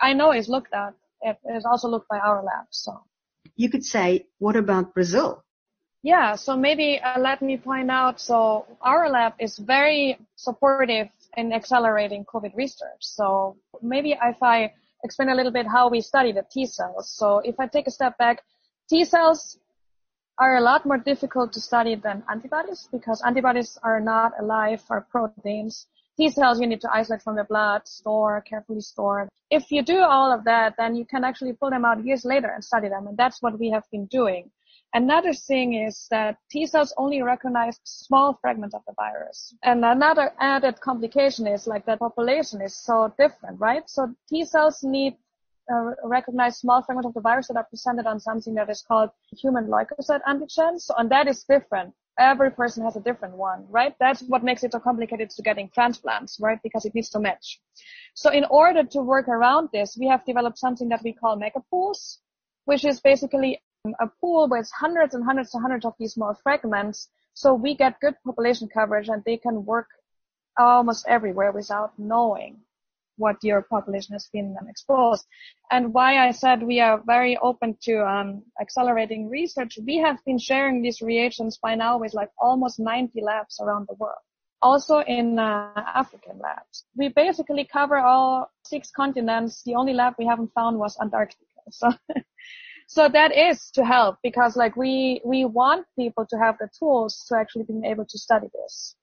I 0.00 0.12
know 0.12 0.32
is 0.32 0.48
looked 0.48 0.72
at. 0.74 0.94
It 1.22 1.38
is 1.54 1.64
also 1.64 1.88
looked 1.88 2.08
by 2.08 2.18
our 2.18 2.42
lab. 2.42 2.66
So 2.70 3.02
you 3.56 3.68
could 3.70 3.84
say, 3.84 4.26
what 4.38 4.56
about 4.56 4.94
Brazil? 4.94 5.44
Yeah. 6.02 6.36
So 6.36 6.56
maybe 6.56 7.00
uh, 7.00 7.18
let 7.18 7.40
me 7.40 7.56
point 7.56 7.90
out. 7.90 8.20
So 8.20 8.66
our 8.82 9.08
lab 9.08 9.32
is 9.40 9.58
very 9.58 10.18
supportive 10.36 11.08
in 11.36 11.52
accelerating 11.52 12.24
COVID 12.26 12.54
research. 12.54 13.00
So 13.00 13.56
maybe 13.80 14.16
if 14.22 14.42
I 14.42 14.72
explain 15.04 15.28
a 15.28 15.34
little 15.34 15.52
bit 15.52 15.66
how 15.66 15.88
we 15.88 16.00
study 16.00 16.32
the 16.32 16.44
T 16.50 16.66
cells. 16.66 17.10
So 17.10 17.38
if 17.44 17.60
I 17.60 17.66
take 17.66 17.86
a 17.86 17.90
step 17.90 18.18
back, 18.18 18.42
T 18.88 19.04
cells 19.04 19.58
are 20.38 20.56
a 20.56 20.60
lot 20.60 20.84
more 20.84 20.98
difficult 20.98 21.52
to 21.52 21.60
study 21.60 21.94
than 21.94 22.24
antibodies 22.28 22.88
because 22.90 23.22
antibodies 23.24 23.78
are 23.84 24.00
not 24.00 24.32
alive, 24.40 24.82
are 24.90 25.02
proteins. 25.02 25.86
T 26.16 26.28
cells 26.30 26.60
you 26.60 26.66
need 26.66 26.80
to 26.80 26.90
isolate 26.92 27.22
from 27.22 27.36
the 27.36 27.44
blood, 27.44 27.86
store, 27.86 28.40
carefully 28.40 28.80
store. 28.80 29.28
If 29.50 29.70
you 29.70 29.82
do 29.82 30.00
all 30.00 30.32
of 30.32 30.44
that, 30.44 30.74
then 30.78 30.96
you 30.96 31.04
can 31.04 31.22
actually 31.22 31.52
pull 31.52 31.70
them 31.70 31.84
out 31.84 32.04
years 32.04 32.24
later 32.24 32.48
and 32.48 32.64
study 32.64 32.88
them. 32.88 33.06
And 33.06 33.16
that's 33.16 33.42
what 33.42 33.58
we 33.58 33.70
have 33.70 33.84
been 33.92 34.06
doing. 34.06 34.50
Another 34.94 35.34
thing 35.34 35.74
is 35.74 36.06
that 36.12 36.38
T 36.48 36.66
cells 36.66 36.94
only 36.96 37.20
recognize 37.20 37.80
small 37.82 38.38
fragments 38.40 38.76
of 38.76 38.82
the 38.86 38.94
virus. 38.94 39.52
And 39.64 39.84
another 39.84 40.32
added 40.38 40.80
complication 40.80 41.48
is 41.48 41.66
like 41.66 41.84
the 41.84 41.96
population 41.96 42.60
is 42.60 42.76
so 42.76 43.12
different, 43.18 43.60
right? 43.60 43.90
So 43.90 44.14
T 44.28 44.44
cells 44.44 44.84
need 44.84 45.16
uh, 45.72 45.92
recognize 46.04 46.58
small 46.58 46.82
fragments 46.82 47.08
of 47.08 47.14
the 47.14 47.20
virus 47.20 47.48
that 47.48 47.56
are 47.56 47.64
presented 47.64 48.06
on 48.06 48.20
something 48.20 48.54
that 48.54 48.70
is 48.70 48.82
called 48.82 49.10
human 49.32 49.66
leukocyte 49.66 50.22
antigens. 50.28 50.82
So, 50.82 50.94
and 50.96 51.10
that 51.10 51.26
is 51.26 51.42
different. 51.42 51.92
Every 52.16 52.52
person 52.52 52.84
has 52.84 52.94
a 52.94 53.00
different 53.00 53.34
one, 53.34 53.66
right? 53.68 53.96
That's 53.98 54.22
what 54.22 54.44
makes 54.44 54.62
it 54.62 54.70
so 54.70 54.78
complicated 54.78 55.30
to 55.30 55.42
getting 55.42 55.70
transplants, 55.70 56.38
right? 56.38 56.60
Because 56.62 56.84
it 56.84 56.94
needs 56.94 57.10
to 57.10 57.18
match. 57.18 57.60
So 58.14 58.30
in 58.30 58.44
order 58.44 58.84
to 58.84 59.00
work 59.00 59.26
around 59.26 59.70
this, 59.72 59.96
we 59.98 60.06
have 60.06 60.24
developed 60.24 60.58
something 60.58 60.88
that 60.90 61.02
we 61.02 61.12
call 61.12 61.36
megapools, 61.36 62.18
which 62.66 62.84
is 62.84 63.00
basically 63.00 63.60
a 64.00 64.06
pool 64.20 64.48
with 64.48 64.70
hundreds 64.78 65.14
and 65.14 65.24
hundreds 65.24 65.54
and 65.54 65.62
hundreds 65.62 65.84
of 65.84 65.94
these 65.98 66.14
small 66.14 66.34
fragments. 66.42 67.08
So 67.34 67.54
we 67.54 67.74
get 67.74 68.00
good 68.00 68.14
population 68.24 68.68
coverage 68.68 69.08
and 69.08 69.22
they 69.24 69.36
can 69.36 69.64
work 69.64 69.88
almost 70.56 71.04
everywhere 71.08 71.52
without 71.52 71.98
knowing 71.98 72.60
what 73.16 73.36
your 73.42 73.62
population 73.62 74.12
has 74.14 74.28
been 74.32 74.56
exposed. 74.68 75.26
And 75.70 75.92
why 75.92 76.26
I 76.26 76.32
said 76.32 76.62
we 76.62 76.80
are 76.80 77.02
very 77.06 77.36
open 77.36 77.76
to 77.82 78.04
um, 78.06 78.42
accelerating 78.60 79.28
research, 79.28 79.78
we 79.84 79.98
have 79.98 80.18
been 80.24 80.38
sharing 80.38 80.82
these 80.82 81.00
reagents 81.00 81.58
by 81.58 81.74
now 81.74 81.98
with 81.98 82.14
like 82.14 82.30
almost 82.38 82.80
90 82.80 83.20
labs 83.22 83.60
around 83.60 83.86
the 83.88 83.94
world. 83.94 84.18
Also 84.62 85.00
in 85.00 85.38
uh, 85.38 85.72
African 85.76 86.38
labs. 86.38 86.84
We 86.96 87.08
basically 87.08 87.66
cover 87.70 87.98
all 87.98 88.50
six 88.64 88.90
continents. 88.90 89.62
The 89.62 89.74
only 89.74 89.92
lab 89.92 90.14
we 90.18 90.26
haven't 90.26 90.52
found 90.54 90.78
was 90.78 90.96
Antarctica. 91.00 91.44
So 91.70 91.92
so 92.88 93.08
that 93.08 93.36
is 93.36 93.70
to 93.74 93.84
help 93.84 94.18
because 94.22 94.56
like 94.56 94.76
we 94.76 95.20
we 95.24 95.44
want 95.44 95.86
people 95.98 96.26
to 96.30 96.36
have 96.38 96.56
the 96.58 96.68
tools 96.78 97.24
to 97.28 97.36
actually 97.36 97.64
be 97.64 97.80
able 97.86 98.06
to 98.06 98.18
study 98.18 98.48
this. 98.54 98.94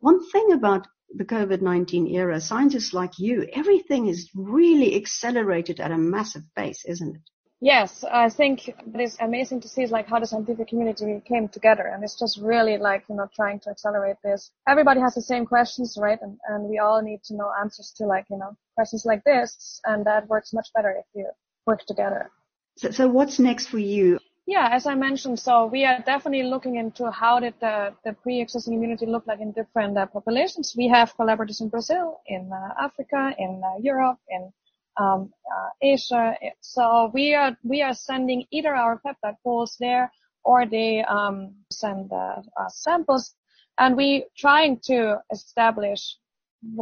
One 0.00 0.20
thing 0.30 0.52
about 0.52 0.86
the 1.14 1.24
COVID-19 1.24 2.12
era, 2.12 2.40
scientists 2.40 2.92
like 2.92 3.18
you, 3.18 3.46
everything 3.52 4.08
is 4.08 4.30
really 4.34 4.96
accelerated 4.96 5.78
at 5.78 5.92
a 5.92 5.98
massive 5.98 6.42
pace, 6.56 6.84
isn't 6.86 7.16
it? 7.16 7.22
Yes, 7.60 8.04
I 8.04 8.28
think 8.28 8.68
it 8.68 9.00
is 9.00 9.16
amazing 9.20 9.60
to 9.62 9.68
see 9.68 9.86
like 9.86 10.08
how 10.08 10.18
the 10.20 10.26
scientific 10.26 10.68
community 10.68 11.22
came 11.26 11.48
together 11.48 11.84
and 11.84 12.02
it's 12.04 12.18
just 12.18 12.38
really 12.38 12.76
like, 12.76 13.04
you 13.08 13.14
know, 13.14 13.26
trying 13.34 13.60
to 13.60 13.70
accelerate 13.70 14.16
this. 14.22 14.50
Everybody 14.68 15.00
has 15.00 15.14
the 15.14 15.22
same 15.22 15.46
questions, 15.46 15.96
right? 15.98 16.18
And, 16.20 16.36
and 16.48 16.64
we 16.68 16.78
all 16.78 17.00
need 17.00 17.22
to 17.24 17.34
know 17.34 17.50
answers 17.58 17.92
to 17.96 18.06
like, 18.06 18.26
you 18.28 18.36
know, 18.36 18.54
questions 18.74 19.06
like 19.06 19.22
this 19.24 19.80
and 19.84 20.04
that 20.04 20.28
works 20.28 20.52
much 20.52 20.68
better 20.74 20.90
if 20.90 21.06
you 21.14 21.26
work 21.66 21.86
together. 21.86 22.30
So, 22.76 22.90
so 22.90 23.08
what's 23.08 23.38
next 23.38 23.66
for 23.66 23.78
you? 23.78 24.18
Yeah, 24.46 24.68
as 24.70 24.86
I 24.86 24.94
mentioned, 24.94 25.38
so 25.38 25.66
we 25.66 25.86
are 25.86 26.00
definitely 26.00 26.42
looking 26.42 26.76
into 26.76 27.10
how 27.10 27.40
did 27.40 27.54
the, 27.60 27.94
the 28.04 28.12
pre-existing 28.12 28.74
immunity 28.74 29.06
look 29.06 29.26
like 29.26 29.40
in 29.40 29.52
different 29.52 29.96
uh, 29.96 30.04
populations. 30.06 30.74
We 30.76 30.86
have 30.88 31.16
collaborators 31.16 31.62
in 31.62 31.70
Brazil, 31.70 32.20
in 32.26 32.50
uh, 32.52 32.74
Africa, 32.78 33.34
in 33.38 33.62
uh, 33.64 33.78
Europe, 33.80 34.18
in 34.28 34.52
um, 34.98 35.32
uh, 35.50 35.68
Asia. 35.80 36.36
So 36.60 37.10
we 37.14 37.34
are 37.34 37.56
we 37.62 37.80
are 37.80 37.94
sending 37.94 38.44
either 38.50 38.74
our 38.74 39.00
peptide 39.00 39.36
pools 39.42 39.76
there 39.80 40.12
or 40.44 40.66
they 40.66 41.02
um, 41.04 41.54
send 41.72 42.12
uh, 42.12 42.42
samples, 42.68 43.34
and 43.78 43.96
we 43.96 44.26
trying 44.36 44.78
to 44.84 45.22
establish 45.32 46.16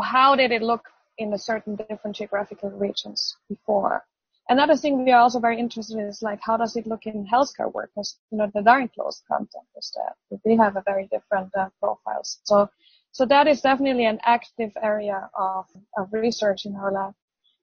how 0.02 0.34
did 0.34 0.50
it 0.50 0.62
look 0.62 0.82
in 1.18 1.32
a 1.32 1.38
certain 1.38 1.76
different 1.76 2.16
geographical 2.16 2.70
regions 2.70 3.36
before 3.48 4.02
Another 4.48 4.76
thing 4.76 5.04
we 5.04 5.12
are 5.12 5.20
also 5.20 5.38
very 5.38 5.58
interested 5.58 5.96
in 5.98 6.06
is 6.06 6.20
like 6.22 6.40
how 6.42 6.56
does 6.56 6.76
it 6.76 6.86
look 6.86 7.06
in 7.06 7.26
healthcare 7.26 7.72
workers? 7.72 8.18
You 8.30 8.38
know, 8.38 8.50
the 8.52 8.62
very 8.62 8.88
close 8.88 9.22
contact 9.28 9.66
with 9.74 9.90
that. 9.94 10.40
They 10.44 10.56
have 10.56 10.76
a 10.76 10.82
very 10.84 11.08
different 11.12 11.56
uh, 11.56 11.68
profiles. 11.80 12.40
So, 12.44 12.68
so 13.12 13.24
that 13.26 13.46
is 13.46 13.60
definitely 13.60 14.06
an 14.06 14.18
active 14.24 14.72
area 14.82 15.30
of, 15.38 15.66
of 15.96 16.12
research 16.12 16.66
in 16.66 16.74
our 16.76 16.90
lab. 16.90 17.14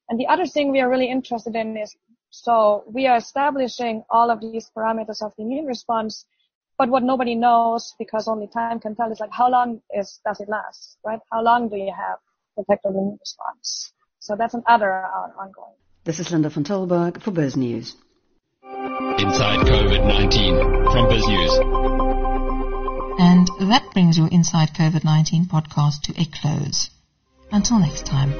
And 0.09 0.19
the 0.19 0.27
other 0.27 0.45
thing 0.45 0.71
we 0.71 0.79
are 0.79 0.89
really 0.89 1.09
interested 1.09 1.55
in 1.55 1.77
is 1.77 1.95
so 2.31 2.83
we 2.87 3.07
are 3.07 3.17
establishing 3.17 4.03
all 4.09 4.29
of 4.29 4.39
these 4.39 4.71
parameters 4.75 5.21
of 5.21 5.33
the 5.35 5.43
immune 5.43 5.65
response, 5.65 6.25
but 6.77 6.89
what 6.89 7.03
nobody 7.03 7.35
knows 7.35 7.95
because 7.97 8.27
only 8.27 8.47
time 8.47 8.79
can 8.79 8.95
tell 8.95 9.11
is 9.11 9.19
like 9.19 9.31
how 9.33 9.49
long 9.49 9.81
is 9.93 10.21
does 10.25 10.39
it 10.39 10.47
last, 10.47 10.97
right? 11.03 11.19
How 11.31 11.41
long 11.41 11.69
do 11.69 11.75
you 11.75 11.93
have 11.93 12.19
protective 12.55 12.91
immune 12.91 13.17
response? 13.19 13.93
So 14.19 14.35
that's 14.35 14.53
another 14.53 15.05
uh, 15.05 15.31
ongoing. 15.39 15.75
This 16.09 16.19
is 16.19 16.31
Linda 16.31 16.49
van 16.49 16.63
Tilburg 16.63 17.21
for 17.21 17.29
Biz 17.29 17.55
News. 17.55 17.95
Inside 18.63 19.59
COVID-19 19.67 20.91
from 20.91 21.07
Biz 21.07 21.27
News. 21.27 21.53
And 23.19 23.47
that 23.69 23.87
brings 23.93 24.17
your 24.17 24.27
Inside 24.29 24.73
COVID-19 24.73 25.45
podcast 25.45 26.01
to 26.05 26.19
a 26.19 26.25
close. 26.25 26.89
Until 27.51 27.77
next 27.77 28.07
time. 28.07 28.33